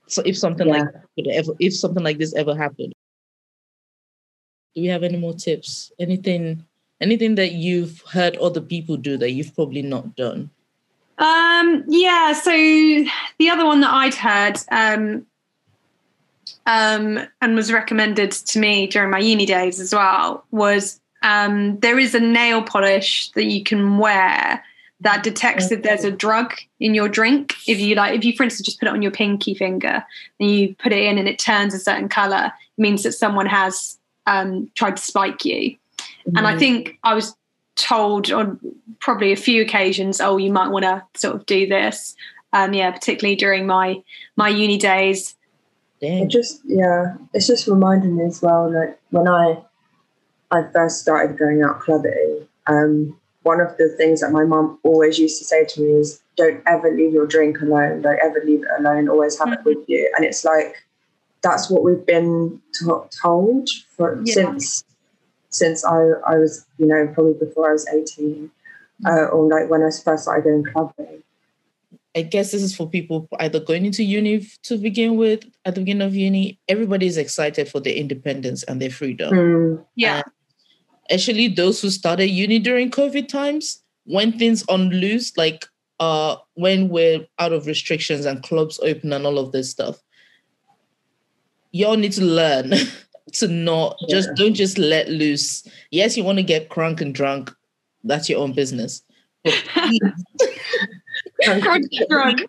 so 0.07 0.23
if 0.27 0.37
something 0.37 0.69
like 0.69 0.85
could 1.17 1.29
ever 1.29 1.53
if 1.59 1.75
something 1.75 2.03
like 2.05 2.19
this 2.19 2.35
ever 2.35 2.55
happened. 2.55 2.93
Do 4.75 4.83
we 4.83 4.89
have 4.89 5.05
any 5.05 5.17
more 5.17 5.33
tips? 5.35 5.93
Anything 5.99 6.65
anything 7.01 7.35
that 7.37 7.53
you've 7.53 8.01
heard 8.03 8.37
other 8.37 8.61
people 8.61 8.97
do 8.97 9.17
that 9.19 9.31
you've 9.31 9.55
probably 9.55 9.83
not 9.83 10.17
done 10.17 10.51
Um, 11.18 11.85
yeah, 11.87 12.33
so 12.33 12.50
the 12.50 13.50
other 13.50 13.64
one 13.64 13.81
that 13.81 13.92
I'd 13.92 14.14
heard 14.14 14.59
um, 14.70 15.27
um, 16.66 17.20
and 17.40 17.55
was 17.55 17.72
recommended 17.72 18.33
to 18.33 18.59
me 18.59 18.87
during 18.87 19.11
my 19.11 19.18
uni 19.18 19.46
days 19.46 19.81
as 19.81 19.94
well 19.94 20.44
was 20.50 21.00
um, 21.22 21.79
there 21.81 21.98
is 21.98 22.14
a 22.14 22.20
nail 22.20 22.62
polish 22.62 23.31
that 23.33 23.44
you 23.44 23.62
can 23.62 23.98
wear 23.98 24.62
that 25.00 25.22
detects 25.22 25.70
if 25.70 25.83
there's 25.83 26.05
a 26.05 26.11
drug 26.11 26.55
in 26.81 26.94
your 26.94 27.09
drink. 27.09 27.55
If 27.66 27.79
you 27.79 27.94
like, 27.94 28.14
if 28.14 28.24
you, 28.24 28.35
for 28.35 28.42
instance, 28.42 28.66
just 28.66 28.81
put 28.81 28.88
it 28.88 28.92
on 28.92 29.03
your 29.03 29.11
pinky 29.11 29.55
finger 29.55 30.05
and 30.40 30.50
you 30.50 30.74
put 30.77 30.92
it 30.92 31.03
in 31.03 31.18
and 31.18 31.29
it 31.29 31.38
turns 31.38 31.74
a 31.74 31.79
certain 31.79 32.09
color, 32.09 32.46
it 32.46 32.81
means 32.81 33.03
that 33.03 33.12
someone 33.12 33.46
has 33.46 33.98
um, 34.27 34.70
tried 34.74 34.96
to 34.96 35.03
spike 35.03 35.44
you. 35.44 35.77
And 36.37 36.46
I 36.46 36.57
think 36.57 36.98
I 37.05 37.14
was 37.14 37.37
told 37.77 38.31
on 38.31 38.59
probably 39.01 39.33
a 39.33 39.37
few 39.37 39.63
occasions, 39.63 40.21
oh, 40.21 40.37
you 40.37 40.53
might 40.53 40.69
want 40.69 40.85
to 40.85 41.03
sort 41.15 41.37
of 41.37 41.47
do 41.47 41.67
this. 41.67 42.15
Um, 42.53 42.73
yeah, 42.73 42.91
particularly 42.91 43.37
during 43.37 43.67
my 43.67 44.03
my 44.37 44.49
uni 44.49 44.79
days. 44.79 45.35
Dang. 46.01 46.25
It 46.25 46.29
just 46.31 46.61
yeah, 46.65 47.17
it's 47.33 47.47
just 47.47 47.67
reminding 47.67 48.17
me 48.17 48.25
as 48.25 48.41
well. 48.41 48.73
Like 48.73 48.99
when 49.11 49.27
I 49.29 49.63
I 50.51 50.63
first 50.73 51.01
started 51.01 51.37
going 51.37 51.63
out 51.63 51.81
clubbing, 51.81 52.47
um, 52.67 53.19
one 53.43 53.61
of 53.61 53.77
the 53.77 53.89
things 53.97 54.21
that 54.21 54.31
my 54.31 54.45
mum 54.45 54.79
always 54.85 55.19
used 55.19 55.39
to 55.41 55.45
say 55.45 55.65
to 55.65 55.81
me 55.81 55.93
is, 55.95 56.23
"Don't 56.37 56.63
ever 56.67 56.95
leave 56.95 57.13
your 57.13 57.27
drink 57.27 57.61
alone. 57.61 58.03
Don't 58.03 58.21
ever 58.23 58.41
leave 58.45 58.63
it 58.63 58.69
alone. 58.79 59.09
Always 59.09 59.39
have 59.39 59.53
it 59.53 59.65
with 59.65 59.79
you." 59.89 60.13
And 60.17 60.25
it's 60.25 60.45
like 60.45 60.77
that's 61.43 61.69
what 61.69 61.83
we've 61.83 62.07
been 62.07 62.61
to- 62.75 63.09
told 63.21 63.69
for 63.97 64.21
Yeah. 64.25 64.35
since 64.35 64.85
since 65.55 65.85
I 65.85 66.01
I 66.27 66.38
was 66.38 66.67
you 66.79 66.87
know 66.87 67.07
probably 67.14 67.35
before 67.35 67.71
I 67.71 67.73
was 67.73 67.87
eighteen, 67.88 68.51
uh, 69.07 69.27
or 69.27 69.49
like 69.49 69.71
when 69.71 69.83
I 69.83 69.90
first 69.90 70.25
started 70.25 70.45
going 70.45 70.64
clubbing. 70.64 71.23
I 72.17 72.23
guess 72.23 72.53
this 72.53 72.62
is 72.62 72.77
for 72.77 72.88
people 72.88 73.29
either 73.40 73.59
going 73.59 73.85
into 73.85 74.05
uni 74.05 74.47
to 74.62 74.79
begin 74.79 75.17
with 75.17 75.45
at 75.64 75.75
the 75.75 75.81
beginning 75.81 76.07
of 76.07 76.14
uni. 76.14 76.61
Everybody 76.69 77.07
is 77.07 77.17
excited 77.17 77.69
for 77.69 77.81
their 77.81 77.95
independence 77.95 78.62
and 78.62 78.81
their 78.81 78.90
freedom. 78.90 79.35
Mm, 79.35 79.85
Yeah, 79.97 80.23
Actually, 81.11 81.49
those 81.49 81.83
who 81.83 81.90
started 81.90 82.29
uni 82.29 82.59
during 82.59 82.90
COVID 82.90 83.29
times, 83.29 83.83
when 84.05 84.38
things 84.38 84.64
unloose, 84.69 85.37
like 85.37 85.67
uh 86.01 86.37
when 86.55 86.88
we're 86.88 87.25
out 87.38 87.53
of 87.53 87.67
restrictions 87.67 88.25
and 88.27 88.43
clubs 88.43 88.81
open 88.83 89.12
and 89.12 89.27
all 89.27 89.38
of 89.38 89.53
this 89.53 89.71
stuff, 89.71 90.03
y'all 91.73 91.97
need 91.97 92.12
to 92.12 92.25
learn 92.25 92.73
to 93.33 93.49
not 93.49 93.97
just 94.09 94.29
Yeah. 94.31 94.35
don't 94.37 94.55
just 94.55 94.79
let 94.79 95.09
loose. 95.09 95.67
Yes, 95.91 96.17
you 96.17 96.25
want 96.25 96.39
to 96.39 96.43
get 96.45 96.69
crunk 96.69 97.01
and 97.01 97.15
drunk, 97.15 97.53
that's 98.05 98.29
your 98.29 98.41
own 98.41 98.53
business. 98.53 99.03
But 99.45 99.55
please 99.75 100.01
Drunk, 101.43 101.85
drunk. 102.11 102.41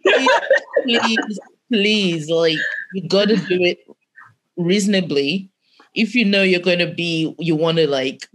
please, 0.84 1.40
please, 1.72 2.30
like 2.30 2.58
you 2.94 3.08
got 3.08 3.28
to 3.30 3.36
do 3.36 3.62
it 3.62 3.80
reasonably. 4.58 5.50
If 5.94 6.14
you 6.16 6.26
know 6.26 6.44
you're 6.44 6.60
going 6.60 6.80
to 6.80 6.94
be, 6.94 7.34
you 7.40 7.56
want 7.56 7.78
to 7.78 7.88
like, 7.88 8.28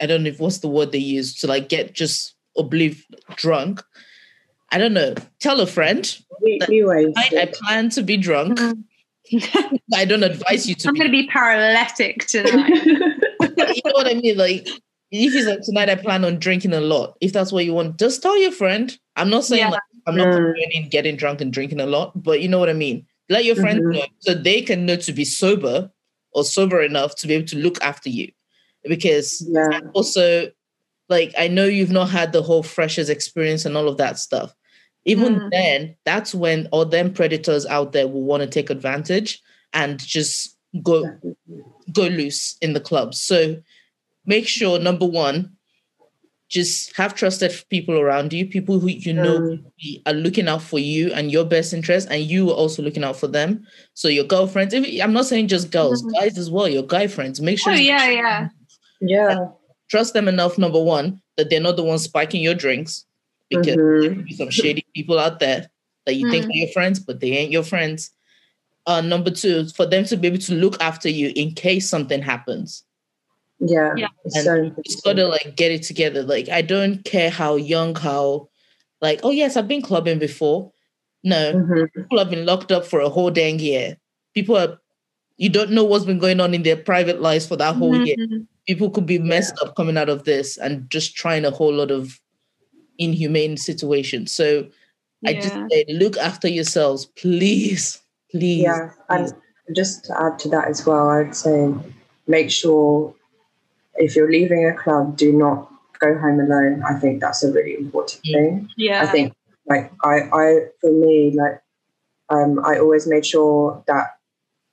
I 0.00 0.06
don't 0.06 0.22
know 0.22 0.28
if 0.30 0.40
what's 0.40 0.58
the 0.58 0.68
word 0.68 0.92
they 0.92 0.98
use 0.98 1.34
to 1.40 1.46
like 1.46 1.68
get 1.68 1.94
just 1.94 2.34
obliv 2.56 3.02
drunk. 3.36 3.82
I 4.70 4.78
don't 4.78 4.94
know. 4.94 5.14
Tell 5.40 5.60
a 5.60 5.66
friend. 5.66 6.16
I, 7.16 7.28
I 7.42 7.52
plan 7.52 7.88
to 7.90 8.02
be 8.02 8.16
drunk. 8.16 8.58
I 9.94 10.04
don't 10.04 10.22
advise 10.22 10.68
you 10.68 10.74
to 10.76 10.88
I'm 10.88 10.94
going 10.94 11.06
to 11.06 11.12
be 11.12 11.26
paralytic 11.28 12.26
tonight. 12.26 12.68
you 12.84 13.82
know 13.84 13.92
what 13.92 14.06
I 14.06 14.14
mean? 14.14 14.36
Like, 14.36 14.66
if 15.10 15.34
it's 15.34 15.46
like 15.46 15.60
tonight, 15.62 15.88
I 15.88 15.94
plan 15.96 16.24
on 16.24 16.38
drinking 16.38 16.72
a 16.72 16.80
lot. 16.80 17.16
If 17.20 17.32
that's 17.32 17.52
what 17.52 17.64
you 17.64 17.74
want, 17.74 17.98
just 17.98 18.22
tell 18.22 18.40
your 18.40 18.52
friend. 18.52 18.96
I'm 19.16 19.30
not 19.30 19.44
saying 19.44 19.60
Yeah. 19.62 19.70
like 19.70 19.82
I'm 20.06 20.16
not 20.16 20.28
Mm. 20.28 20.90
getting 20.90 21.16
drunk 21.16 21.40
and 21.40 21.52
drinking 21.52 21.80
a 21.80 21.86
lot, 21.86 22.12
but 22.22 22.40
you 22.40 22.48
know 22.48 22.58
what 22.58 22.68
I 22.68 22.74
mean. 22.74 23.06
Let 23.28 23.44
your 23.44 23.56
friends 23.56 23.80
Mhm. 23.80 23.92
know 23.94 24.04
so 24.20 24.34
they 24.34 24.62
can 24.62 24.86
know 24.86 24.96
to 24.96 25.12
be 25.12 25.24
sober 25.24 25.90
or 26.32 26.44
sober 26.44 26.80
enough 26.80 27.16
to 27.16 27.26
be 27.26 27.34
able 27.34 27.46
to 27.48 27.56
look 27.58 27.82
after 27.82 28.08
you. 28.08 28.30
Because 28.84 29.44
yeah. 29.48 29.80
also, 29.94 30.50
like 31.08 31.32
I 31.36 31.48
know 31.48 31.64
you've 31.64 31.90
not 31.90 32.10
had 32.10 32.32
the 32.32 32.42
whole 32.42 32.62
freshers 32.62 33.08
experience 33.08 33.64
and 33.64 33.76
all 33.76 33.88
of 33.88 33.96
that 33.96 34.18
stuff. 34.18 34.54
Even 35.06 35.36
Mm. 35.40 35.50
then, 35.50 35.96
that's 36.04 36.34
when 36.34 36.66
all 36.72 36.84
them 36.84 37.12
predators 37.12 37.64
out 37.66 37.92
there 37.92 38.08
will 38.08 38.22
want 38.24 38.42
to 38.42 38.48
take 38.48 38.70
advantage 38.70 39.40
and 39.72 39.98
just 40.04 40.56
go 40.82 41.18
go 41.92 42.02
loose 42.08 42.56
in 42.60 42.72
the 42.74 42.80
clubs. 42.80 43.20
So 43.20 43.56
make 44.26 44.46
sure 44.48 44.78
number 44.78 45.06
one, 45.06 45.52
just 46.48 46.96
have 46.96 47.14
trusted 47.14 47.52
people 47.70 47.98
around 47.98 48.32
you, 48.32 48.46
people 48.46 48.78
who 48.78 48.88
you 48.88 49.12
know 49.12 49.40
Mm. 49.40 50.02
are 50.06 50.12
looking 50.12 50.48
out 50.48 50.62
for 50.62 50.78
you 50.78 51.12
and 51.12 51.30
your 51.30 51.44
best 51.44 51.72
interest, 51.72 52.08
and 52.10 52.22
you 52.22 52.50
are 52.50 52.54
also 52.54 52.82
looking 52.82 53.02
out 53.04 53.16
for 53.16 53.26
them. 53.28 53.66
So 53.94 54.08
your 54.08 54.24
girlfriends, 54.24 54.74
if, 54.74 54.84
I'm 55.02 55.12
not 55.12 55.26
saying 55.26 55.48
just 55.48 55.70
girls, 55.70 56.02
Mhm. 56.02 56.12
guys 56.14 56.38
as 56.38 56.50
well, 56.50 56.68
your 56.68 56.84
guy 56.84 57.06
friends, 57.08 57.40
make 57.40 57.58
sure 57.58 57.72
oh 57.72 57.76
yeah, 57.76 58.08
yeah. 58.10 58.48
Yeah. 59.00 59.46
trust 59.88 60.14
them 60.14 60.26
enough. 60.28 60.56
Number 60.58 60.80
one, 60.82 61.20
that 61.36 61.48
they're 61.50 61.60
not 61.60 61.76
the 61.76 61.82
ones 61.84 62.02
spiking 62.02 62.42
your 62.42 62.54
drinks, 62.54 63.04
because 63.50 63.76
Mhm. 63.76 64.00
there 64.02 64.14
could 64.14 64.24
be 64.26 64.34
some 64.34 64.50
shady 64.50 64.84
people 64.94 65.18
out 65.18 65.38
there 65.40 65.68
that 66.04 66.14
you 66.14 66.30
think 66.30 66.46
Mm. 66.46 66.50
are 66.50 66.56
your 66.56 66.68
friends, 66.68 66.98
but 67.00 67.20
they 67.20 67.32
ain't 67.32 67.52
your 67.52 67.62
friends. 67.62 68.10
Uh, 68.86 69.00
number 69.00 69.30
two, 69.30 69.66
for 69.70 69.84
them 69.86 70.04
to 70.04 70.16
be 70.16 70.28
able 70.28 70.38
to 70.38 70.54
look 70.54 70.80
after 70.80 71.08
you 71.08 71.32
in 71.34 71.52
case 71.52 71.88
something 71.88 72.22
happens. 72.22 72.84
Yeah, 73.58 73.92
Yeah. 73.96 74.08
it's 74.24 74.36
and 74.36 74.44
so 74.44 74.54
you 74.54 74.76
just 74.84 75.02
gotta 75.02 75.26
like 75.26 75.56
get 75.56 75.72
it 75.72 75.82
together. 75.82 76.22
Like 76.22 76.48
I 76.48 76.62
don't 76.62 77.04
care 77.04 77.30
how 77.30 77.56
young, 77.56 77.94
how 77.94 78.48
like 79.00 79.20
oh 79.24 79.30
yes, 79.30 79.56
I've 79.56 79.66
been 79.68 79.82
clubbing 79.82 80.18
before. 80.18 80.72
No, 81.24 81.54
Mhm. 81.54 81.92
people 81.94 82.18
have 82.18 82.30
been 82.30 82.46
locked 82.46 82.70
up 82.70 82.84
for 82.86 83.00
a 83.00 83.08
whole 83.08 83.30
dang 83.30 83.58
year. 83.58 83.96
People 84.34 84.56
are 84.56 84.78
you 85.38 85.48
don't 85.50 85.70
know 85.70 85.84
what's 85.84 86.04
been 86.06 86.18
going 86.18 86.40
on 86.40 86.54
in 86.54 86.62
their 86.62 86.76
private 86.76 87.20
lives 87.20 87.46
for 87.46 87.56
that 87.56 87.74
whole 87.76 87.96
year. 88.06 88.16
Mhm. 88.16 88.46
People 88.66 88.88
could 88.90 89.04
be 89.06 89.18
messed 89.18 89.54
up 89.62 89.74
coming 89.76 89.96
out 89.98 90.08
of 90.08 90.24
this 90.24 90.56
and 90.58 90.88
just 90.90 91.14
trying 91.14 91.44
a 91.44 91.50
whole 91.50 91.72
lot 91.74 91.90
of 91.90 92.18
inhumane 92.98 93.56
situation. 93.56 94.26
So 94.26 94.66
I 95.26 95.34
just 95.34 95.54
say 95.70 95.84
look 95.88 96.16
after 96.18 96.48
yourselves, 96.48 97.06
please. 97.06 98.00
Please. 98.30 98.62
Yeah, 98.62 98.90
and 99.08 99.32
just 99.74 100.04
to 100.06 100.20
add 100.20 100.38
to 100.40 100.48
that 100.50 100.68
as 100.68 100.84
well, 100.86 101.08
I'd 101.08 101.34
say 101.34 101.72
make 102.26 102.50
sure 102.50 103.14
if 103.96 104.14
you're 104.14 104.30
leaving 104.30 104.66
a 104.66 104.74
club, 104.74 105.16
do 105.16 105.32
not 105.32 105.70
go 105.98 106.18
home 106.18 106.40
alone. 106.40 106.82
I 106.88 106.94
think 106.98 107.20
that's 107.20 107.42
a 107.42 107.52
really 107.52 107.76
important 107.76 108.22
Mm. 108.24 108.32
thing. 108.32 108.68
yeah. 108.76 109.02
I 109.02 109.06
think, 109.06 109.32
like, 109.66 109.90
I, 110.04 110.14
I, 110.32 110.60
for 110.80 110.92
me, 110.92 111.32
like, 111.34 111.62
um, 112.28 112.60
I 112.64 112.78
always 112.78 113.06
made 113.06 113.24
sure 113.24 113.82
that 113.86 114.16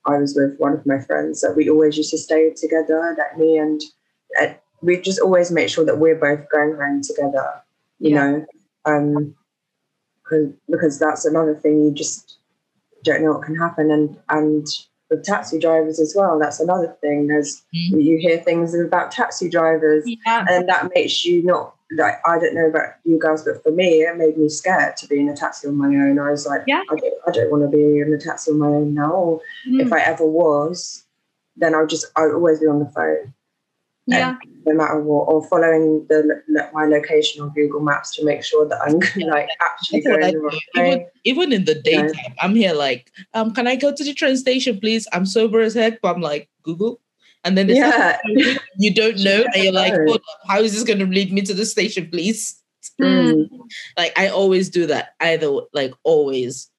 I 0.06 0.18
was 0.18 0.36
with 0.36 0.60
one 0.60 0.74
of 0.74 0.86
my 0.86 1.00
friends. 1.00 1.42
That 1.42 1.56
we 1.56 1.70
always 1.70 1.96
used 1.96 2.12
to 2.12 2.18
stay 2.18 2.52
together. 2.52 3.14
That 3.16 3.40
me 3.40 3.58
and 3.58 3.82
uh, 4.42 4.54
we 4.82 5.00
just 5.00 5.20
always 5.20 5.52
make 5.52 5.70
sure 5.70 5.86
that 5.86 6.00
we're 6.00 6.16
both 6.20 6.50
going 6.50 6.76
home 6.76 7.02
together. 7.02 7.62
You 8.04 8.10
Yeah. 8.16 8.32
know, 8.32 8.46
um, 8.86 9.36
cause, 10.28 10.48
because 10.70 11.00
that's 11.00 11.24
another 11.26 11.56
thing. 11.56 11.84
You 11.86 11.92
just 11.92 12.38
don't 13.04 13.22
know 13.24 13.32
what 13.34 13.44
can 13.44 13.56
happen, 13.56 13.90
and 13.92 14.18
and 14.30 14.68
with 15.10 15.24
taxi 15.24 15.58
drivers 15.58 16.00
as 16.02 16.14
well. 16.18 16.38
That's 16.38 16.60
another 16.60 16.98
thing. 17.02 17.28
There's 17.28 17.64
Mhm. 17.74 18.04
you 18.04 18.18
hear 18.18 18.38
things 18.40 18.74
about 18.76 19.12
taxi 19.12 19.48
drivers 19.50 20.04
yeah. 20.06 20.46
and 20.50 20.68
that 20.68 20.90
makes 20.94 21.24
you 21.24 21.44
not 21.44 21.76
like 21.92 22.16
I 22.26 22.40
don't 22.40 22.56
know 22.56 22.66
about 22.68 22.96
you 23.06 23.20
guys, 23.22 23.44
but 23.44 23.62
for 23.64 23.72
me, 23.72 24.02
it 24.02 24.18
made 24.18 24.38
me 24.38 24.50
scared 24.50 24.98
to 24.98 25.08
be 25.08 25.20
in 25.20 25.30
a 25.30 25.36
taxi 25.36 25.68
on 25.68 25.76
my 25.76 25.88
own. 25.88 26.20
I 26.20 26.32
was 26.32 26.46
like, 26.46 26.64
Yeah. 26.68 26.82
I 26.92 26.96
don't, 26.96 27.14
I 27.28 27.32
don't 27.32 27.52
want 27.52 27.64
to 27.64 27.70
be 27.70 28.00
in 28.00 28.14
a 28.14 28.18
taxi 28.18 28.52
on 28.52 28.58
my 28.60 28.68
own 28.68 28.94
now. 28.94 29.12
Or 29.12 29.42
if 29.66 29.90
Mm. 29.90 29.94
I 29.98 30.02
ever 30.02 30.26
was, 30.26 31.06
then 31.56 31.74
I'll 31.76 31.88
just 31.88 32.08
I'll 32.18 32.34
always 32.34 32.60
be 32.60 32.68
on 32.68 32.80
the 32.80 32.90
phone, 32.98 33.34
yeah. 34.08 34.36
no 34.66 34.76
matter 34.76 35.00
what, 35.00 35.24
or 35.24 35.46
following 35.48 36.06
the 36.10 36.42
my 36.74 36.86
location 36.86 37.42
on 37.42 37.50
Google 37.54 37.82
Maps 37.82 38.16
to 38.16 38.26
make 38.26 38.44
sure 38.44 38.68
that 38.68 38.80
I'm 38.82 39.00
like 39.28 39.50
actually 39.62 40.02
That's 40.02 40.18
going 40.18 40.34
the 40.34 40.40
right 40.40 40.58
Even, 40.76 41.06
even 41.24 41.54
in 41.54 41.66
the 41.66 41.82
Yeah. 41.86 42.04
daytime, 42.08 42.34
I'm 42.42 42.56
here 42.56 42.74
like, 42.74 43.12
um, 43.34 43.54
can 43.54 43.68
I 43.68 43.76
go 43.76 43.94
to 43.94 44.04
the 44.04 44.14
train 44.14 44.38
station, 44.38 44.80
please? 44.80 45.08
I'm 45.14 45.26
sober 45.26 45.62
as 45.62 45.74
heck, 45.74 46.02
but 46.02 46.16
I'm 46.16 46.22
like, 46.22 46.50
Google. 46.64 47.00
And 47.44 47.58
then 47.58 47.70
Yeah. 47.70 48.18
you 48.78 48.94
don't 48.94 49.20
know, 49.24 49.46
and 49.54 49.64
you're 49.64 49.74
like, 49.74 49.94
know. 49.94 50.06
hold 50.06 50.18
up, 50.18 50.40
how 50.48 50.60
is 50.60 50.74
this 50.74 50.84
going 50.84 51.00
to 51.00 51.06
lead 51.06 51.32
me 51.32 51.42
to 51.42 51.54
the 51.54 51.66
station, 51.66 52.10
please? 52.10 52.62
Mm. 53.02 53.48
Like, 53.98 54.18
I 54.18 54.28
always 54.28 54.70
do 54.70 54.86
that, 54.88 55.16
either, 55.20 55.50
like, 55.74 55.94
always. 56.04 56.70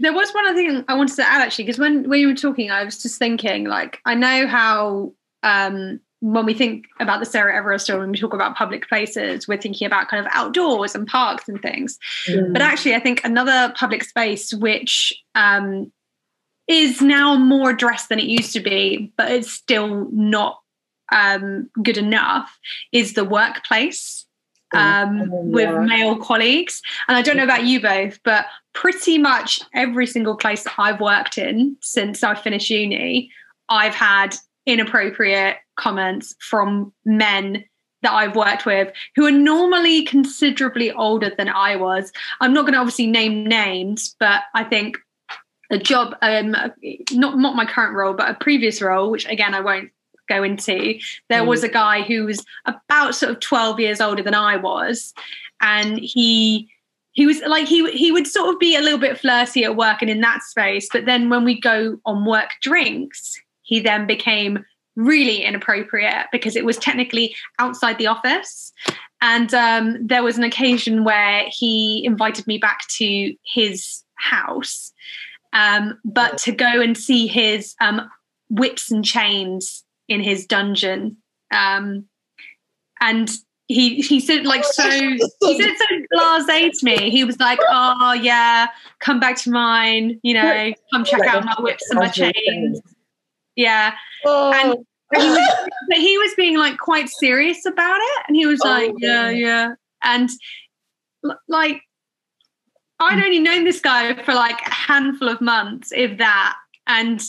There 0.00 0.12
was 0.12 0.30
one 0.32 0.46
other 0.46 0.56
thing 0.56 0.84
I 0.88 0.94
wanted 0.94 1.16
to 1.16 1.22
add 1.22 1.42
actually, 1.42 1.64
because 1.64 1.78
when, 1.78 2.08
when 2.08 2.20
you 2.20 2.28
were 2.28 2.34
talking, 2.34 2.70
I 2.70 2.84
was 2.84 3.02
just 3.02 3.18
thinking, 3.18 3.64
like, 3.64 3.98
I 4.04 4.14
know 4.14 4.46
how 4.46 5.12
um, 5.42 6.00
when 6.20 6.44
we 6.44 6.54
think 6.54 6.86
about 7.00 7.20
the 7.20 7.26
Sarah 7.26 7.56
Everard 7.56 7.80
story, 7.80 8.00
when 8.00 8.12
we 8.12 8.18
talk 8.18 8.34
about 8.34 8.56
public 8.56 8.88
places, 8.88 9.48
we're 9.48 9.60
thinking 9.60 9.86
about 9.86 10.08
kind 10.08 10.24
of 10.24 10.30
outdoors 10.34 10.94
and 10.94 11.06
parks 11.06 11.48
and 11.48 11.60
things. 11.60 11.98
Mm. 12.28 12.52
But 12.52 12.62
actually, 12.62 12.94
I 12.94 13.00
think 13.00 13.24
another 13.24 13.72
public 13.76 14.04
space 14.04 14.52
which 14.52 15.12
um, 15.34 15.90
is 16.68 17.00
now 17.00 17.36
more 17.36 17.70
addressed 17.70 18.08
than 18.08 18.18
it 18.18 18.26
used 18.26 18.52
to 18.52 18.60
be, 18.60 19.12
but 19.16 19.30
it's 19.30 19.50
still 19.50 20.08
not 20.12 20.60
um, 21.12 21.70
good 21.82 21.96
enough, 21.96 22.58
is 22.92 23.14
the 23.14 23.24
workplace 23.24 24.26
um, 24.72 25.30
Oh, 25.32 25.40
with 25.42 25.88
male 25.88 26.16
colleagues. 26.16 26.82
And 27.08 27.16
I 27.16 27.22
don't 27.22 27.36
know 27.36 27.44
about 27.44 27.64
you 27.64 27.80
both, 27.80 28.20
but 28.22 28.46
pretty 28.72 29.18
much 29.18 29.60
every 29.74 30.06
single 30.06 30.36
place 30.36 30.64
that 30.64 30.74
I've 30.78 31.00
worked 31.00 31.38
in 31.38 31.76
since 31.80 32.22
I 32.22 32.34
finished 32.34 32.70
uni, 32.70 33.30
I've 33.68 33.94
had 33.94 34.34
inappropriate 34.66 35.56
comments 35.76 36.34
from 36.40 36.92
men 37.04 37.64
that 38.02 38.12
I've 38.12 38.36
worked 38.36 38.66
with 38.66 38.92
who 39.14 39.26
are 39.26 39.32
normally 39.32 40.04
considerably 40.04 40.90
older 40.92 41.30
than 41.36 41.48
I 41.48 41.76
was. 41.76 42.12
I'm 42.40 42.52
not 42.52 42.62
going 42.62 42.72
to 42.72 42.78
obviously 42.78 43.06
name 43.06 43.44
names, 43.44 44.16
but 44.18 44.42
I 44.54 44.64
think 44.64 44.96
a 45.70 45.78
job, 45.78 46.16
um, 46.22 46.50
not 47.12 47.38
not 47.38 47.56
my 47.56 47.64
current 47.64 47.94
role, 47.94 48.14
but 48.14 48.30
a 48.30 48.34
previous 48.34 48.82
role, 48.82 49.10
which 49.10 49.26
again 49.26 49.54
I 49.54 49.60
won't 49.60 49.90
go 50.28 50.42
into. 50.42 50.98
There 51.28 51.44
was 51.44 51.62
a 51.62 51.68
guy 51.68 52.02
who 52.02 52.24
was 52.24 52.44
about 52.64 53.14
sort 53.14 53.32
of 53.32 53.40
12 53.40 53.80
years 53.80 54.00
older 54.00 54.22
than 54.22 54.34
I 54.34 54.56
was, 54.56 55.14
and 55.60 55.98
he 55.98 56.70
he 57.12 57.26
was 57.26 57.40
like 57.42 57.66
he 57.66 57.90
he 57.92 58.12
would 58.12 58.26
sort 58.26 58.54
of 58.54 58.60
be 58.60 58.76
a 58.76 58.80
little 58.80 58.98
bit 58.98 59.18
flirty 59.18 59.64
at 59.64 59.76
work 59.76 60.00
and 60.00 60.10
in 60.10 60.20
that 60.20 60.42
space, 60.42 60.88
but 60.92 61.06
then 61.06 61.28
when 61.28 61.44
we 61.44 61.60
go 61.60 61.98
on 62.04 62.24
work 62.24 62.50
drinks, 62.62 63.40
he 63.62 63.80
then 63.80 64.06
became 64.06 64.64
really 64.96 65.42
inappropriate 65.42 66.26
because 66.32 66.56
it 66.56 66.64
was 66.64 66.76
technically 66.76 67.34
outside 67.58 67.98
the 67.98 68.06
office. 68.06 68.72
And 69.20 69.52
um, 69.54 70.06
there 70.06 70.22
was 70.22 70.38
an 70.38 70.44
occasion 70.44 71.04
where 71.04 71.44
he 71.48 72.04
invited 72.04 72.46
me 72.46 72.58
back 72.58 72.86
to 72.96 73.34
his 73.44 74.02
house, 74.16 74.92
um, 75.52 75.98
but 76.04 76.38
to 76.38 76.52
go 76.52 76.80
and 76.80 76.96
see 76.96 77.26
his 77.26 77.74
um, 77.80 78.08
whips 78.48 78.90
and 78.90 79.04
chains 79.04 79.84
in 80.08 80.22
his 80.22 80.46
dungeon. 80.46 81.16
Um, 81.52 82.06
and 83.00 83.30
he 83.72 84.00
he 84.00 84.18
said 84.18 84.46
like 84.46 84.64
so 84.64 84.82
he 84.90 85.62
said 85.62 85.74
so 85.78 85.86
blasé 86.12 86.70
to 86.76 86.84
me. 86.84 87.10
He 87.10 87.22
was 87.22 87.38
like, 87.38 87.60
"Oh 87.68 88.12
yeah, 88.12 88.66
come 88.98 89.20
back 89.20 89.36
to 89.42 89.50
mine. 89.50 90.18
You 90.24 90.34
know, 90.34 90.72
come 90.92 91.04
check 91.04 91.20
Like 91.20 91.28
out 91.34 91.44
my 91.44 91.54
whips 91.60 91.88
and 91.90 92.00
my 92.00 92.08
chains." 92.08 92.80
Yeah, 93.54 93.94
Oh, 94.24 94.52
and 94.52 94.84
but 95.10 95.20
he, 95.20 95.28
was, 95.28 95.68
but 95.88 95.98
he 95.98 96.18
was 96.18 96.32
being 96.36 96.56
like 96.58 96.78
quite 96.78 97.08
serious 97.08 97.64
about 97.64 97.98
it, 98.00 98.24
and 98.26 98.36
he 98.36 98.46
was 98.46 98.60
Oh, 98.64 98.68
like, 98.68 98.92
"Yeah, 98.98 99.30
yeah. 99.30 99.38
yeah," 99.38 99.74
and 100.02 100.30
like 101.48 101.80
I'd 102.98 103.22
only 103.22 103.38
known 103.38 103.64
this 103.64 103.80
guy 103.80 104.20
for 104.24 104.34
like 104.34 104.60
a 104.66 104.74
handful 104.74 105.28
of 105.28 105.40
months, 105.40 105.92
if 105.94 106.18
that, 106.18 106.56
and 106.88 107.22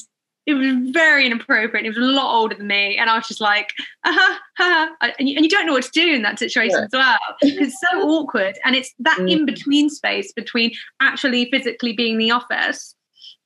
it 0.52 0.56
was 0.56 0.92
very 0.92 1.26
inappropriate. 1.26 1.84
He 1.84 1.90
was 1.90 1.98
a 1.98 2.02
lot 2.02 2.34
older 2.36 2.56
than 2.56 2.68
me, 2.68 2.98
and 2.98 3.10
I 3.10 3.16
was 3.16 3.28
just 3.28 3.42
like, 3.42 3.74
uh-huh, 4.04 4.38
uh-huh. 4.60 5.12
And, 5.20 5.28
you, 5.30 5.36
and 5.36 5.44
you 5.46 5.50
don't 5.50 5.66
know 5.66 5.74
what 5.74 5.84
to 5.86 5.92
do 5.92 6.14
in 6.14 6.22
that 6.24 6.40
situation 6.40 6.78
Yeah. 6.80 6.86
as 6.86 6.90
well. 6.94 7.20
It's 7.42 7.76
so 7.92 8.02
awkward, 8.10 8.58
and 8.66 8.76
it's 8.76 8.94
that 9.00 9.18
Mm. 9.20 9.32
in 9.32 9.46
between 9.46 9.90
space 9.90 10.32
between 10.34 10.72
actually 11.02 11.50
physically 11.52 11.94
being 11.94 12.14
in 12.14 12.20
the 12.20 12.32
office, 12.32 12.96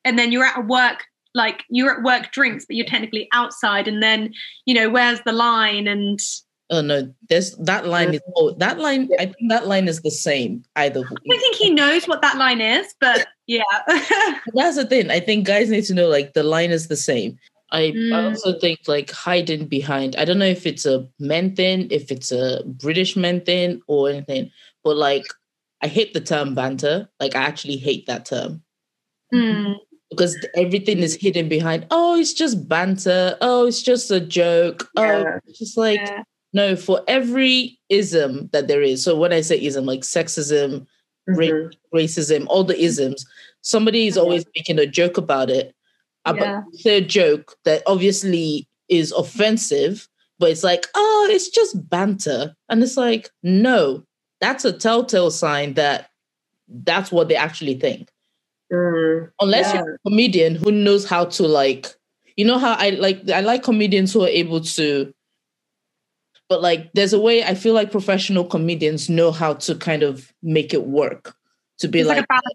and 0.04 0.18
then 0.20 0.32
you're 0.32 0.46
at 0.46 0.58
a 0.58 0.62
work, 0.62 1.04
like 1.34 1.64
you're 1.70 1.98
at 1.98 2.04
work 2.04 2.32
drinks, 2.32 2.66
but 2.66 2.76
you're 2.76 2.86
technically 2.86 3.28
outside, 3.34 3.88
and 3.88 4.02
then 4.04 4.34
you 4.66 4.74
know 4.74 4.90
where's 4.90 5.22
the 5.26 5.32
line 5.32 5.88
and 5.88 6.20
oh 6.70 6.82
no, 6.82 7.14
there's 7.30 7.56
that 7.58 7.86
line 7.88 8.14
is 8.14 8.22
oh 8.36 8.52
that 8.58 8.80
line. 8.80 9.10
I 9.20 9.26
think 9.26 9.50
that 9.50 9.68
line 9.68 9.88
is 9.88 10.02
the 10.02 10.12
same 10.12 10.64
either. 10.76 11.02
I 11.02 11.04
don't 11.28 11.40
think 11.40 11.56
he 11.56 11.70
knows 11.72 12.08
what 12.08 12.22
that 12.22 12.38
line 12.38 12.62
is, 12.62 12.94
but 13.00 13.28
yeah. 13.48 13.64
That's 14.54 14.76
the 14.78 14.86
thing. 14.90 15.12
I 15.12 15.20
think 15.20 15.46
guys 15.46 15.70
need 15.70 15.86
to 15.86 15.94
know 15.94 16.08
like 16.08 16.34
the 16.34 16.44
line 16.44 16.72
is 16.72 16.88
the 16.88 16.96
same. 16.98 17.38
I, 17.72 17.88
I 17.88 17.92
Mm. 17.92 18.30
also 18.30 18.58
think 18.60 18.80
like 18.88 19.12
hiding 19.12 19.68
behind. 19.68 20.16
I 20.16 20.26
don't 20.26 20.40
know 20.40 20.46
if 20.46 20.66
it's 20.66 20.86
a 20.86 21.08
men 21.20 21.56
thing, 21.56 21.88
if 21.92 22.12
it's 22.12 22.32
a 22.32 22.64
British 22.66 23.16
men 23.16 23.42
thing 23.42 23.82
or 23.88 24.10
anything, 24.10 24.52
but 24.84 24.96
like 24.98 25.26
I 25.82 25.88
hate 25.88 26.14
the 26.14 26.22
term 26.22 26.56
banter. 26.56 27.10
Like 27.20 27.36
I 27.36 27.42
actually 27.42 27.78
hate 27.78 28.06
that 28.08 28.26
term 28.26 28.62
Mm. 29.34 29.76
because 30.12 30.38
everything 30.56 31.00
is 31.00 31.16
hidden 31.16 31.50
behind. 31.50 31.88
Oh, 31.92 32.16
it's 32.18 32.34
just 32.34 32.70
banter. 32.70 33.36
Oh, 33.42 33.66
it's 33.66 33.82
just 33.82 34.12
a 34.12 34.20
joke. 34.22 34.88
Oh, 34.96 35.26
it's 35.48 35.60
just 35.60 35.76
like 35.78 36.00
Yeah. 36.00 36.24
No. 36.56 36.76
For 36.76 37.04
every 37.08 37.78
ism 37.90 38.50
that 38.54 38.68
there 38.70 38.82
is. 38.82 39.04
So 39.04 39.16
when 39.18 39.34
I 39.34 39.42
say 39.42 39.58
ism, 39.62 39.86
like 39.86 40.02
sexism, 40.02 40.88
Ra- 41.28 41.36
Mhm. 41.48 41.74
racism, 41.94 42.46
all 42.50 42.64
the 42.64 42.80
isms. 42.80 43.26
Somebody 43.62 44.08
is 44.08 44.18
always 44.18 44.46
making 44.56 44.80
a 44.80 44.88
joke 44.88 45.18
about 45.18 45.50
it. 45.50 45.74
About 46.26 46.64
Yeah. 46.74 46.82
say 46.84 46.98
a 46.98 47.02
joke 47.02 47.58
that 47.66 47.84
obviously 47.88 48.68
is 48.90 49.12
offensive, 49.12 50.08
but 50.40 50.52
it's 50.52 50.64
like, 50.64 50.86
oh, 50.96 51.28
it's 51.32 51.50
just 51.50 51.90
banter. 51.90 52.56
And 52.70 52.84
it's 52.84 52.98
like, 52.98 53.32
no, 53.44 54.04
that's 54.42 54.66
a 54.66 54.72
telltale 54.74 55.32
sign 55.32 55.74
that 55.76 56.10
that's 56.86 57.12
what 57.12 57.28
they 57.30 57.36
actually 57.36 57.76
think. 57.76 58.10
Mm. 58.72 59.32
Unless 59.42 59.74
Yeah. 59.74 59.84
you're 59.84 59.96
a 59.96 60.00
comedian 60.10 60.56
who 60.56 60.72
knows 60.72 61.06
how 61.06 61.26
to 61.26 61.48
like, 61.48 61.88
you 62.38 62.46
know 62.46 62.60
how 62.60 62.74
I 62.74 62.92
like 62.92 63.30
I 63.32 63.42
like 63.42 63.64
comedians 63.64 64.14
who 64.14 64.24
are 64.24 64.28
able 64.44 64.62
to 64.62 65.14
but 66.50 66.62
like 66.62 66.92
there's 66.94 67.14
a 67.14 67.20
way 67.20 67.44
I 67.44 67.56
feel 67.56 67.74
like 67.74 67.92
professional 67.92 68.46
comedians 68.46 69.10
know 69.10 69.32
how 69.32 69.54
to 69.56 69.76
kind 69.76 70.04
of 70.04 70.32
make 70.44 70.74
it 70.74 70.86
work. 70.88 71.36
to 71.80 71.88
be 71.90 72.00
It's 72.00 72.08
like, 72.08 72.18
like, 72.30 72.40
a 72.42 72.52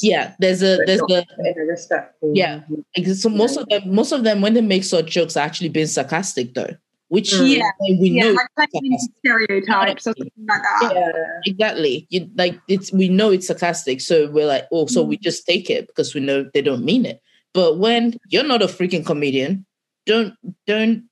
yeah, 0.00 0.34
there's 0.38 0.62
a 0.62 0.78
there's 0.86 1.02
not 1.08 1.24
a 1.56 1.60
respectful. 1.66 2.32
Yeah. 2.34 2.62
like, 2.96 3.06
so 3.08 3.28
most 3.28 3.56
of 3.58 3.68
them 3.68 3.82
most 3.94 4.12
of 4.12 4.24
them 4.24 4.40
when 4.40 4.54
they 4.54 4.62
make 4.62 4.84
such 4.84 5.06
jokes 5.10 5.36
are 5.36 5.44
actually 5.44 5.68
being 5.68 5.86
sarcastic 5.86 6.54
though, 6.54 6.74
which 7.08 7.32
Mm. 7.32 7.56
Yeah. 7.58 7.70
we 8.00 8.08
Yeah, 8.10 8.22
know 8.24 8.32
like 8.32 8.70
playing 8.72 8.98
stereotypes 9.20 10.06
or 10.06 10.14
something 10.16 10.46
like 10.48 10.62
that. 10.62 10.92
Yeah. 10.94 11.40
exactly. 11.52 12.06
You 12.10 12.30
like 12.36 12.58
it's 12.68 12.92
we 12.92 13.08
know 13.08 13.30
it's 13.30 13.48
sarcastic, 13.48 14.00
so 14.00 14.30
we're 14.30 14.46
like, 14.46 14.64
oh, 14.72 14.86
so 14.86 15.02
we 15.02 15.16
Mm. 15.18 15.22
just 15.22 15.44
take 15.46 15.68
it 15.68 15.86
because 15.88 16.14
we 16.14 16.20
know 16.22 16.48
they 16.54 16.62
don't 16.62 16.84
mean 16.84 17.04
it. 17.04 17.20
But 17.52 17.78
when 17.78 18.16
you're 18.30 18.44
not 18.48 18.62
a 18.62 18.66
freaking 18.66 19.04
comedian, 19.04 19.66
don't 20.06 20.32
don't 20.66 21.04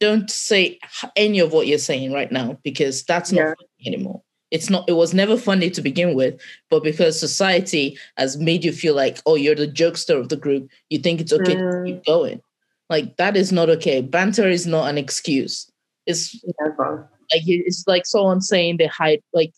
don't 0.00 0.30
say 0.30 0.78
any 1.16 1.38
of 1.38 1.52
what 1.52 1.66
you're 1.66 1.78
saying 1.78 2.12
right 2.12 2.30
now 2.32 2.58
because 2.64 3.02
that's 3.04 3.32
not 3.32 3.40
Yeah. 3.40 3.54
funny 3.58 3.94
anymore. 3.94 4.22
It's 4.50 4.70
not. 4.70 4.88
It 4.88 4.92
was 4.92 5.12
never 5.14 5.36
funny 5.36 5.68
to 5.70 5.82
begin 5.82 6.14
with, 6.14 6.40
but 6.70 6.82
because 6.84 7.18
society 7.18 7.98
has 8.16 8.36
made 8.36 8.64
you 8.64 8.72
feel 8.72 8.94
like, 8.94 9.18
oh, 9.26 9.34
you're 9.34 9.54
the 9.56 9.66
jokester 9.66 10.18
of 10.18 10.28
the 10.28 10.36
group, 10.36 10.68
you 10.90 10.98
think 10.98 11.20
it's 11.20 11.32
okay 11.32 11.56
to 11.56 11.60
Mm. 11.60 11.86
keep 11.86 12.04
going. 12.04 12.40
Like 12.88 13.16
that 13.16 13.36
is 13.36 13.50
not 13.50 13.68
okay. 13.70 14.00
Banter 14.00 14.48
is 14.48 14.66
not 14.66 14.88
an 14.88 14.98
excuse. 14.98 15.68
It's 16.06 16.38
Never. 16.60 17.08
like 17.32 17.42
it's 17.46 17.84
like 17.86 18.06
someone 18.06 18.40
saying 18.42 18.76
they 18.76 18.86
hide 18.86 19.20
like 19.32 19.52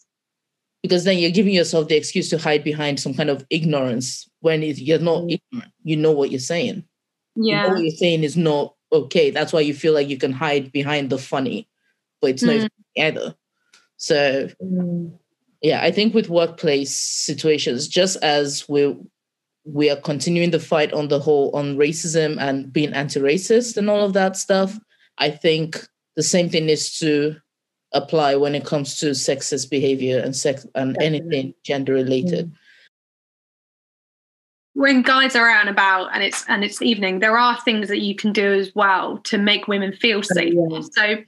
because 0.83 1.03
then 1.05 1.19
you're 1.19 1.33
giving 1.33 1.53
yourself 1.53 1.89
the 1.89 1.97
excuse 1.97 2.31
to 2.31 2.39
hide 2.39 2.63
behind 2.63 3.01
some 3.01 3.13
kind 3.13 3.29
of 3.29 3.45
ignorance 3.51 4.29
when 4.41 4.63
it, 4.63 4.79
you're 4.79 5.01
not 5.01 5.25
Mm. 5.25 5.41
ignorant. 5.53 5.73
You 5.83 5.97
know 5.97 6.13
what 6.13 6.31
you're 6.31 6.39
saying. 6.39 6.85
You 7.35 7.43
know 7.43 7.49
Yeah. 7.65 7.69
what 7.73 7.83
you're 7.83 7.91
saying 7.91 8.23
is 8.23 8.37
not 8.37 8.76
okay. 8.93 9.31
That's 9.31 9.53
why 9.53 9.61
you 9.61 9.75
feel 9.75 9.93
like 9.95 10.09
you 10.09 10.19
can 10.19 10.33
hide 10.33 10.73
behind 10.73 11.11
the 11.11 11.19
funny, 11.19 11.69
but 12.21 12.31
it's 12.31 12.43
not 12.43 12.57
Mm. 12.57 12.61
funny 12.97 13.09
either. 13.09 13.35
So 13.97 14.49
Mm. 14.63 15.13
yeah, 15.63 15.83
I 15.83 15.91
think 15.91 16.15
with 16.15 16.29
workplace 16.29 16.95
situations, 16.99 17.89
just 17.89 18.17
as 18.23 18.69
we 18.69 18.97
we 19.69 19.91
are 19.91 19.97
continuing 19.97 20.53
the 20.53 20.61
fight 20.61 20.93
on 20.93 21.09
the 21.09 21.19
whole 21.19 21.51
on 21.53 21.77
racism 21.77 22.39
and 22.41 22.73
being 22.73 22.93
anti-racist 22.93 23.77
and 23.77 23.91
all 23.91 24.05
of 24.05 24.13
that 24.13 24.37
stuff, 24.37 24.79
I 25.19 25.29
think 25.31 25.89
the 26.15 26.23
same 26.23 26.49
thing 26.49 26.69
is 26.69 26.97
to 27.01 27.35
apply 27.93 28.37
when 28.37 28.55
it 28.55 28.65
comes 28.65 28.97
to 28.99 29.07
sexist 29.11 29.69
behavior 29.69 30.21
and 30.21 30.37
sex 30.37 30.65
and 30.77 30.95
Definitely. 30.95 31.19
anything 31.19 31.55
gender 31.65 31.95
related. 31.95 32.53
When 34.77 35.01
guys 35.01 35.35
are 35.35 35.49
out 35.49 35.63
and 35.63 35.71
about 35.71 36.11
and 36.13 36.23
it's 36.23 36.45
and 36.49 36.63
it's 36.63 36.83
evening, 36.83 37.21
there 37.21 37.39
are 37.39 37.59
things 37.63 37.89
that 37.89 38.01
you 38.01 38.15
can 38.15 38.31
do 38.31 38.53
as 38.53 38.75
well 38.75 39.17
to 39.25 39.39
make 39.39 39.67
women 39.67 39.91
feel 39.91 40.19
oh, 40.19 40.23
safe. 40.23 40.53
yeah. 40.55 40.81
So 40.93 41.25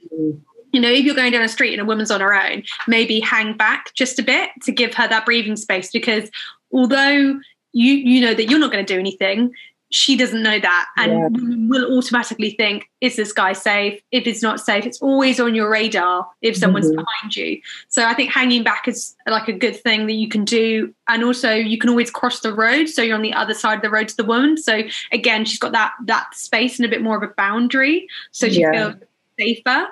you 0.71 0.79
know, 0.79 0.89
if 0.89 1.03
you're 1.03 1.15
going 1.15 1.31
down 1.31 1.41
a 1.41 1.49
street 1.49 1.73
and 1.73 1.81
a 1.81 1.85
woman's 1.85 2.11
on 2.11 2.21
her 2.21 2.31
own, 2.31 2.61
maybe 2.87 3.19
hang 3.19 3.57
back 3.57 3.91
just 3.95 4.19
a 4.19 4.23
bit 4.23 4.51
to 4.65 4.71
give 4.71 4.93
her 4.93 5.07
that 5.07 5.25
breathing 5.25 5.55
space 5.55 5.91
because 5.91 6.29
although 6.71 7.39
you 7.71 7.93
you 7.93 8.21
know 8.21 8.35
that 8.35 8.51
you're 8.51 8.59
not 8.59 8.71
going 8.71 8.85
to 8.85 8.93
do 8.93 8.99
anything, 8.99 9.51
she 9.91 10.15
doesn't 10.15 10.43
know 10.43 10.59
that 10.59 10.85
and 10.97 11.11
Yeah. 11.11 11.27
women 11.29 11.67
will 11.67 11.97
automatically 11.97 12.51
think, 12.51 12.89
is 13.01 13.15
this 13.15 13.31
guy 13.33 13.53
safe? 13.53 13.99
If 14.11 14.27
it's 14.27 14.43
not 14.43 14.59
safe, 14.59 14.85
it's 14.85 15.01
always 15.01 15.39
on 15.39 15.55
your 15.55 15.69
radar 15.69 16.27
if 16.41 16.55
someone's 16.55 16.91
Mhm. 16.91 16.97
behind 16.97 17.35
you. 17.35 17.59
So 17.87 18.05
I 18.05 18.13
think 18.13 18.29
hanging 18.31 18.63
back 18.63 18.87
is 18.87 19.15
like 19.25 19.47
a 19.47 19.53
good 19.53 19.75
thing 19.75 20.05
that 20.05 20.13
you 20.13 20.27
can 20.29 20.45
do. 20.45 20.93
And 21.07 21.23
also 21.23 21.53
you 21.53 21.77
can 21.79 21.89
always 21.89 22.11
cross 22.11 22.41
the 22.41 22.53
road. 22.53 22.87
So 22.87 23.01
you're 23.01 23.15
on 23.15 23.23
the 23.23 23.33
other 23.33 23.55
side 23.55 23.77
of 23.77 23.81
the 23.81 23.89
road 23.89 24.09
to 24.09 24.17
the 24.17 24.23
woman. 24.25 24.57
So 24.57 24.83
again, 25.11 25.45
she's 25.45 25.59
got 25.59 25.71
that 25.71 25.93
that 26.05 26.35
space 26.35 26.77
and 26.77 26.85
a 26.85 26.89
bit 26.89 27.01
more 27.01 27.17
of 27.17 27.23
a 27.23 27.33
boundary. 27.35 28.07
So 28.31 28.47
she 28.47 28.61
Yeah. 28.61 28.71
feels 28.71 28.93
safer. 29.39 29.87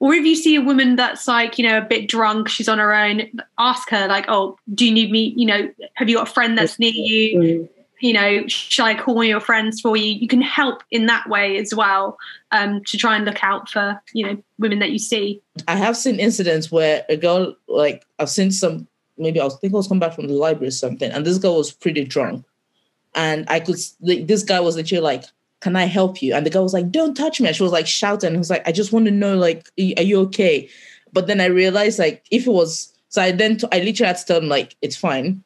Or 0.00 0.14
if 0.14 0.24
you 0.24 0.36
see 0.36 0.54
a 0.54 0.60
woman 0.60 0.94
that's 0.94 1.26
like, 1.26 1.58
you 1.58 1.66
know, 1.66 1.78
a 1.78 1.82
bit 1.82 2.06
drunk, 2.06 2.48
she's 2.48 2.68
on 2.68 2.78
her 2.78 2.94
own, 2.94 3.22
ask 3.58 3.90
her, 3.90 4.06
like, 4.06 4.26
oh, 4.28 4.56
do 4.72 4.86
you 4.86 4.92
need 4.92 5.10
me? 5.10 5.32
You 5.36 5.46
know, 5.46 5.70
have 5.94 6.08
you 6.08 6.16
got 6.16 6.28
a 6.28 6.32
friend 6.32 6.56
that's 6.56 6.78
near 6.78 6.92
you? 6.94 7.68
You 8.00 8.12
know, 8.12 8.46
shall 8.46 8.86
I 8.86 8.94
call 8.94 9.24
your 9.24 9.40
friends 9.40 9.80
for 9.80 9.96
you? 9.96 10.14
You 10.14 10.28
can 10.28 10.42
help 10.42 10.82
in 10.90 11.06
that 11.06 11.28
way 11.28 11.56
as 11.58 11.74
well 11.74 12.16
um, 12.52 12.82
to 12.84 12.96
try 12.96 13.16
and 13.16 13.24
look 13.24 13.42
out 13.42 13.68
for, 13.68 14.00
you 14.12 14.26
know, 14.26 14.42
women 14.58 14.78
that 14.78 14.90
you 14.90 14.98
see. 14.98 15.42
I 15.66 15.76
have 15.76 15.96
seen 15.96 16.20
incidents 16.20 16.70
where 16.70 17.04
a 17.08 17.16
girl, 17.16 17.56
like 17.66 18.06
I've 18.18 18.30
seen 18.30 18.50
some, 18.50 18.86
maybe 19.16 19.40
I 19.40 19.44
was 19.44 19.58
think 19.58 19.74
I 19.74 19.76
was 19.76 19.88
coming 19.88 20.00
back 20.00 20.14
from 20.14 20.28
the 20.28 20.34
library 20.34 20.68
or 20.68 20.72
something, 20.72 21.10
and 21.10 21.26
this 21.26 21.38
girl 21.38 21.56
was 21.56 21.72
pretty 21.72 22.04
drunk, 22.04 22.44
and 23.14 23.44
I 23.48 23.60
could, 23.60 23.76
like, 24.00 24.26
this 24.26 24.44
guy 24.44 24.60
was 24.60 24.76
literally 24.76 25.02
like, 25.02 25.24
"Can 25.60 25.74
I 25.74 25.86
help 25.86 26.22
you?" 26.22 26.34
And 26.34 26.46
the 26.46 26.50
girl 26.50 26.62
was 26.62 26.74
like, 26.74 26.90
"Don't 26.90 27.16
touch 27.16 27.40
me!" 27.40 27.48
And 27.48 27.56
she 27.56 27.64
was 27.64 27.72
like 27.72 27.86
shouting. 27.86 28.34
I 28.34 28.38
was 28.38 28.50
like, 28.50 28.66
"I 28.68 28.72
just 28.72 28.92
want 28.92 29.06
to 29.06 29.10
know, 29.10 29.36
like, 29.36 29.68
are 29.78 30.02
you 30.02 30.20
okay?" 30.20 30.68
But 31.12 31.26
then 31.26 31.40
I 31.40 31.46
realized, 31.46 31.98
like, 31.98 32.24
if 32.30 32.46
it 32.46 32.50
was, 32.50 32.92
so 33.08 33.22
I 33.22 33.32
then 33.32 33.56
t- 33.56 33.66
I 33.72 33.80
literally 33.80 34.06
had 34.06 34.18
to 34.18 34.24
tell 34.24 34.38
him 34.38 34.48
like, 34.48 34.76
"It's 34.82 34.96
fine." 34.96 35.42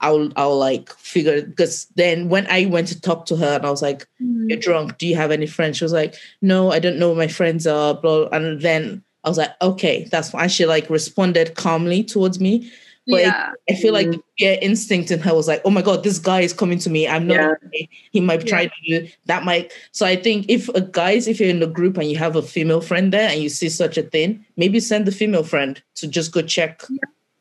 I'll 0.00 0.30
I'll 0.36 0.58
like 0.58 0.92
figure 0.98 1.42
because 1.42 1.86
then 1.94 2.28
when 2.28 2.46
I 2.48 2.66
went 2.66 2.88
to 2.88 3.00
talk 3.00 3.26
to 3.26 3.36
her 3.36 3.56
and 3.56 3.66
I 3.66 3.70
was 3.70 3.82
like, 3.82 4.06
mm. 4.22 4.48
you're 4.48 4.58
drunk. 4.58 4.98
Do 4.98 5.06
you 5.06 5.16
have 5.16 5.30
any 5.30 5.46
friends? 5.46 5.78
She 5.78 5.84
was 5.84 5.92
like, 5.92 6.14
no, 6.42 6.70
I 6.70 6.78
don't 6.78 6.98
know 6.98 7.10
who 7.10 7.18
my 7.18 7.28
friends 7.28 7.66
are. 7.66 7.94
Blah. 7.94 8.28
And 8.32 8.60
then 8.60 9.02
I 9.24 9.28
was 9.28 9.38
like, 9.38 9.52
okay, 9.62 10.06
that's 10.10 10.30
fine. 10.30 10.48
She 10.48 10.66
like 10.66 10.90
responded 10.90 11.54
calmly 11.54 12.04
towards 12.04 12.40
me. 12.40 12.70
But 13.06 13.20
it- 13.20 13.34
I 13.70 13.74
feel 13.74 13.92
like 13.92 14.06
mm. 14.08 14.12
the 14.12 14.22
fear 14.38 14.58
instinct 14.62 15.10
in 15.10 15.20
her 15.20 15.34
was 15.34 15.48
like, 15.48 15.62
oh 15.64 15.70
my 15.70 15.82
God, 15.82 16.04
this 16.04 16.18
guy 16.18 16.40
is 16.40 16.52
coming 16.52 16.78
to 16.80 16.90
me. 16.90 17.06
I'm 17.06 17.26
not 17.26 17.34
Yeah. 17.34 17.54
okay. 17.66 17.88
He 18.12 18.20
might 18.20 18.46
try 18.46 18.66
to 18.66 18.72
do 18.86 19.08
that 19.26 19.44
might 19.44 19.72
so 19.92 20.06
I 20.06 20.16
think 20.16 20.46
if 20.48 20.68
a 20.70 20.80
guys, 20.80 21.28
if 21.28 21.40
you're 21.40 21.50
in 21.50 21.62
a 21.62 21.66
group 21.66 21.96
and 21.98 22.10
you 22.10 22.16
have 22.16 22.36
a 22.36 22.42
female 22.42 22.80
friend 22.80 23.12
there 23.12 23.28
and 23.28 23.42
you 23.42 23.48
see 23.48 23.68
such 23.68 23.96
a 23.98 24.02
thing, 24.02 24.44
maybe 24.56 24.80
send 24.80 25.06
the 25.06 25.12
female 25.12 25.44
friend 25.44 25.82
to 25.96 26.08
just 26.08 26.32
go 26.32 26.42
check 26.42 26.82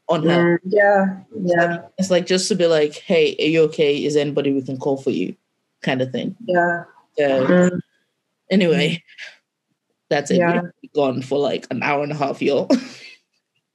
on 0.09 0.23
her. 0.23 0.59
Mm. 0.59 0.59
Yeah. 0.65 1.17
Yeah. 1.43 1.81
It's 1.97 2.11
like 2.11 2.25
just 2.25 2.47
to 2.49 2.55
be 2.55 2.67
like, 2.67 2.95
hey, 2.95 3.35
are 3.39 3.45
you 3.45 3.61
okay? 3.63 4.03
Is 4.03 4.13
there 4.15 4.21
anybody 4.21 4.51
we 4.53 4.61
can 4.61 4.77
call 4.77 4.97
for 4.97 5.11
you? 5.11 5.35
Kind 5.81 6.01
of 6.01 6.11
thing. 6.11 6.35
Yeah. 6.45 6.83
So 7.17 7.45
Mm. 7.47 7.79
Anyway, 8.49 9.03
that's 10.09 10.29
it. 10.31 10.37
Yeah. 10.37 10.61
We've 10.81 10.93
gone 10.93 11.21
for 11.21 11.39
like 11.39 11.65
an 11.71 11.81
hour 11.83 12.03
and 12.03 12.11
a 12.11 12.15
half, 12.15 12.41
y'all. 12.41 12.67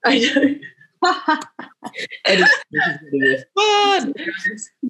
I 0.05 0.19
know. 0.19 0.55
It's- 2.25 3.45
fun. 3.55 4.15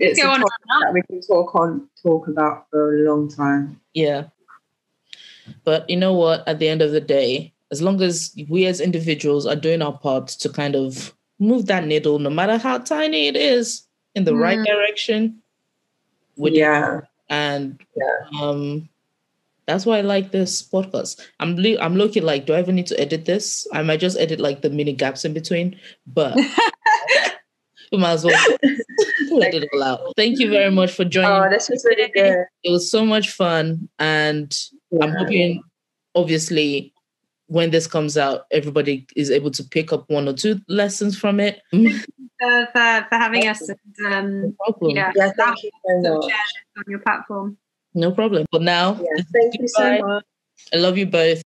It's 0.00 0.20
Go 0.20 0.28
a 0.28 0.32
on. 0.32 0.40
that 0.40 0.92
we 0.92 1.02
can 1.02 1.20
talk 1.20 1.54
on 1.54 1.88
talk 2.02 2.28
about 2.28 2.66
for 2.70 2.96
a 2.98 3.08
long 3.10 3.28
time. 3.28 3.80
Yeah. 3.94 4.24
But 5.64 5.88
you 5.88 5.96
know 5.96 6.12
what? 6.14 6.46
At 6.48 6.58
the 6.58 6.68
end 6.68 6.82
of 6.82 6.92
the 6.92 7.00
day, 7.00 7.52
as 7.70 7.80
long 7.82 8.00
as 8.02 8.34
we 8.48 8.66
as 8.66 8.80
individuals 8.80 9.46
are 9.46 9.56
doing 9.56 9.82
our 9.82 9.96
part 9.96 10.28
to 10.28 10.48
kind 10.48 10.74
of 10.76 11.14
move 11.38 11.66
that 11.66 11.86
needle, 11.86 12.18
no 12.18 12.30
matter 12.30 12.56
how 12.58 12.78
tiny 12.78 13.28
it 13.28 13.36
is, 13.36 13.86
in 14.14 14.24
the 14.24 14.34
right 14.34 14.58
Mm. 14.58 14.66
direction, 14.66 15.42
we 16.36 16.58
Yeah. 16.58 17.00
and 17.30 17.78
Yeah. 17.96 18.40
um 18.42 18.88
that's 19.66 19.84
why 19.84 19.98
I 19.98 20.00
like 20.00 20.30
this 20.32 20.62
podcast. 20.62 21.20
I'm 21.40 21.54
li- 21.56 21.78
I'm 21.78 21.94
looking 21.94 22.22
like, 22.22 22.46
do 22.46 22.54
I 22.54 22.60
even 22.60 22.74
need 22.74 22.86
to 22.86 22.98
edit 22.98 23.26
this? 23.26 23.66
I 23.72 23.82
might 23.82 24.00
just 24.00 24.16
edit 24.18 24.40
like 24.40 24.62
the 24.62 24.70
mini 24.70 24.94
gaps 24.94 25.26
in 25.26 25.34
between, 25.34 25.78
but 26.06 26.34
we 27.92 27.98
might 27.98 28.12
as 28.12 28.24
well 28.24 28.40
let 29.30 29.52
it 29.54 29.68
all 29.74 29.82
out. 29.82 30.00
Thank 30.16 30.38
you 30.38 30.48
very 30.50 30.70
much 30.70 30.90
for 30.92 31.04
joining. 31.04 31.30
Oh, 31.30 31.50
this 31.50 31.68
was 31.68 31.84
really 31.84 32.10
good. 32.14 32.46
It 32.64 32.70
was 32.70 32.90
so 32.90 33.04
much 33.04 33.30
fun, 33.30 33.88
and 33.98 34.56
I'm 35.02 35.10
hoping, 35.14 35.62
obviously, 36.14 36.94
when 37.48 37.70
this 37.70 37.86
comes 37.86 38.16
out, 38.16 38.42
everybody 38.50 39.06
is 39.16 39.30
able 39.30 39.50
to 39.50 39.64
pick 39.64 39.92
up 39.92 40.08
one 40.08 40.28
or 40.28 40.32
two 40.34 40.60
lessons 40.68 41.18
from 41.18 41.40
it. 41.40 41.60
No 42.40 42.60
uh, 42.62 42.66
for, 42.66 43.08
for 43.08 43.16
having 43.16 43.48
us 43.48 43.68
and 43.68 44.14
um, 44.14 44.56
problem. 44.64 44.94
yeah, 44.94 45.10
Yeah, 45.16 45.32
thank 45.36 45.60
you 45.64 45.70
so 45.82 46.02
so 46.04 46.18
much. 46.20 46.32
on 46.76 46.84
your 46.86 47.00
platform. 47.00 47.56
No 47.94 48.12
problem. 48.12 48.46
But 48.52 48.62
now, 48.62 48.94
Yeah, 48.94 49.22
thank 49.32 49.58
you 49.58 49.66
so 49.66 49.98
much. 49.98 50.24
I 50.72 50.76
love 50.76 50.96
you 50.96 51.06
both. 51.06 51.42